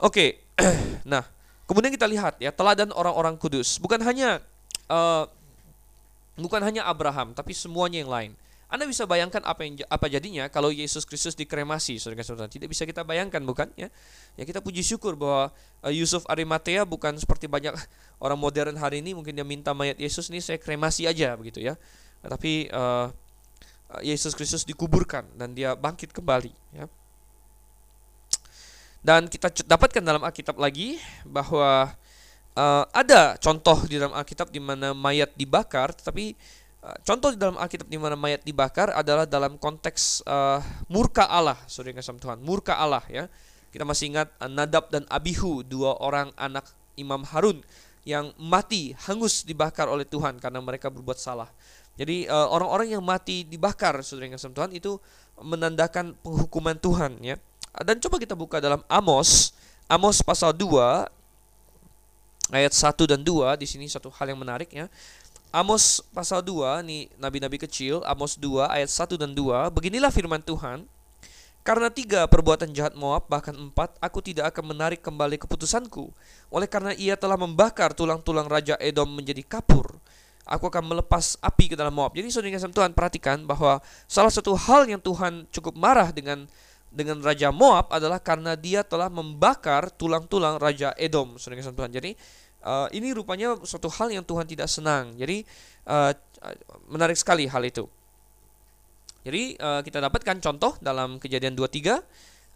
[0.02, 0.66] Oke okay.
[1.12, 1.24] nah
[1.68, 3.80] kemudian kita lihat ya teladan orang-orang kudus.
[3.80, 4.40] Bukan hanya
[4.88, 5.28] uh,
[6.40, 8.32] Bukan hanya Abraham, tapi semuanya yang lain.
[8.72, 12.48] Anda bisa bayangkan apa yang apa jadinya kalau Yesus Kristus dikremasi, saudara-saudara.
[12.48, 13.68] Tidak bisa kita bayangkan, bukan?
[13.76, 13.92] Ya,
[14.40, 15.52] ya kita puji syukur bahwa
[15.84, 17.76] uh, Yusuf Arimatea bukan seperti banyak
[18.24, 21.76] orang modern hari ini mungkin dia minta mayat Yesus ini saya kremasi aja begitu ya.
[22.24, 23.12] Tapi uh,
[24.00, 26.56] Yesus Kristus dikuburkan dan dia bangkit kembali.
[26.72, 26.88] Ya.
[29.04, 30.96] Dan kita dapatkan dalam Alkitab lagi
[31.28, 31.92] bahwa
[32.56, 36.36] uh, ada contoh di dalam Alkitab di mana mayat dibakar, tetapi
[36.84, 40.60] uh, contoh di dalam Alkitab di mana mayat dibakar adalah dalam konteks uh,
[40.92, 43.26] murka Allah, saudara kasih Tuhan, murka Allah ya.
[43.72, 46.68] Kita masih ingat uh, Nadab dan Abihu, dua orang anak
[47.00, 47.64] Imam Harun
[48.02, 51.48] yang mati hangus dibakar oleh Tuhan karena mereka berbuat salah.
[52.00, 54.98] Jadi orang-orang uh, yang mati dibakar, saudara yang kasih Tuhan itu
[55.38, 57.38] menandakan penghukuman Tuhan ya.
[57.86, 59.54] Dan coba kita buka dalam Amos,
[59.86, 61.21] Amos pasal 2
[62.52, 64.92] ayat 1 dan 2 di sini satu hal yang menarik ya.
[65.52, 70.88] Amos pasal 2 nih nabi-nabi kecil Amos 2 ayat 1 dan 2 beginilah firman Tuhan
[71.62, 76.08] karena tiga perbuatan jahat Moab bahkan empat aku tidak akan menarik kembali keputusanku
[76.56, 80.00] oleh karena ia telah membakar tulang-tulang raja Edom menjadi kapur
[80.48, 84.88] aku akan melepas api ke dalam Moab jadi saudara Tuhan perhatikan bahwa salah satu hal
[84.88, 86.48] yang Tuhan cukup marah dengan
[86.92, 91.92] dengan Raja Moab adalah karena dia telah membakar tulang-tulang Raja Edom, Tuhan.
[91.92, 92.12] Jadi
[92.68, 95.16] uh, ini rupanya suatu hal yang Tuhan tidak senang.
[95.16, 95.48] Jadi
[95.88, 96.12] uh,
[96.92, 97.88] menarik sekali hal itu.
[99.24, 101.96] Jadi uh, kita dapatkan contoh dalam Kejadian 23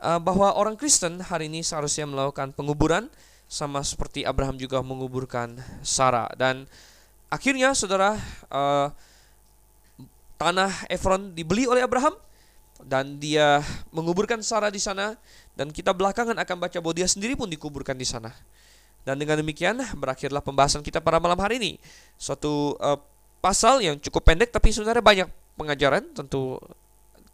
[0.01, 3.07] uh, bahwa orang Kristen hari ini seharusnya melakukan penguburan
[3.45, 6.65] sama seperti Abraham juga menguburkan Sarah dan
[7.29, 8.17] akhirnya saudara
[8.49, 8.89] uh,
[10.41, 12.17] tanah Efron dibeli oleh Abraham
[12.83, 13.63] dan dia
[13.95, 15.15] menguburkan Sarah di sana
[15.55, 18.35] dan kita belakangan akan baca bahwa dia sendiri pun dikuburkan di sana.
[19.05, 21.71] Dan dengan demikian berakhirlah pembahasan kita pada malam hari ini.
[22.17, 22.97] Suatu uh,
[23.39, 26.03] pasal yang cukup pendek tapi sebenarnya banyak pengajaran.
[26.11, 26.57] Tentu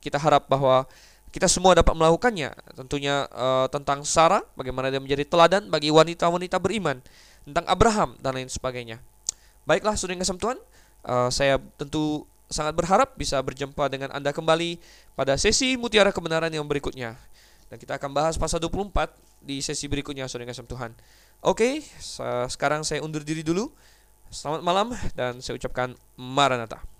[0.03, 0.83] kita harap bahwa
[1.31, 2.51] kita semua dapat melakukannya.
[2.75, 6.99] Tentunya uh, tentang Sarah, bagaimana dia menjadi teladan bagi wanita-wanita beriman,
[7.47, 8.99] tentang Abraham dan lain sebagainya.
[9.63, 10.59] Baiklah, sudah yang Tuhan,
[11.07, 14.77] uh, saya tentu sangat berharap bisa berjumpa dengan Anda kembali
[15.15, 17.15] pada sesi Mutiara Kebenaran yang berikutnya.
[17.71, 20.91] Dan kita akan bahas pasal 24 di sesi berikutnya, saudara kasih Tuhan.
[21.39, 21.79] Oke,
[22.51, 23.71] sekarang saya undur diri dulu.
[24.27, 26.90] Selamat malam dan saya ucapkan Maranatha.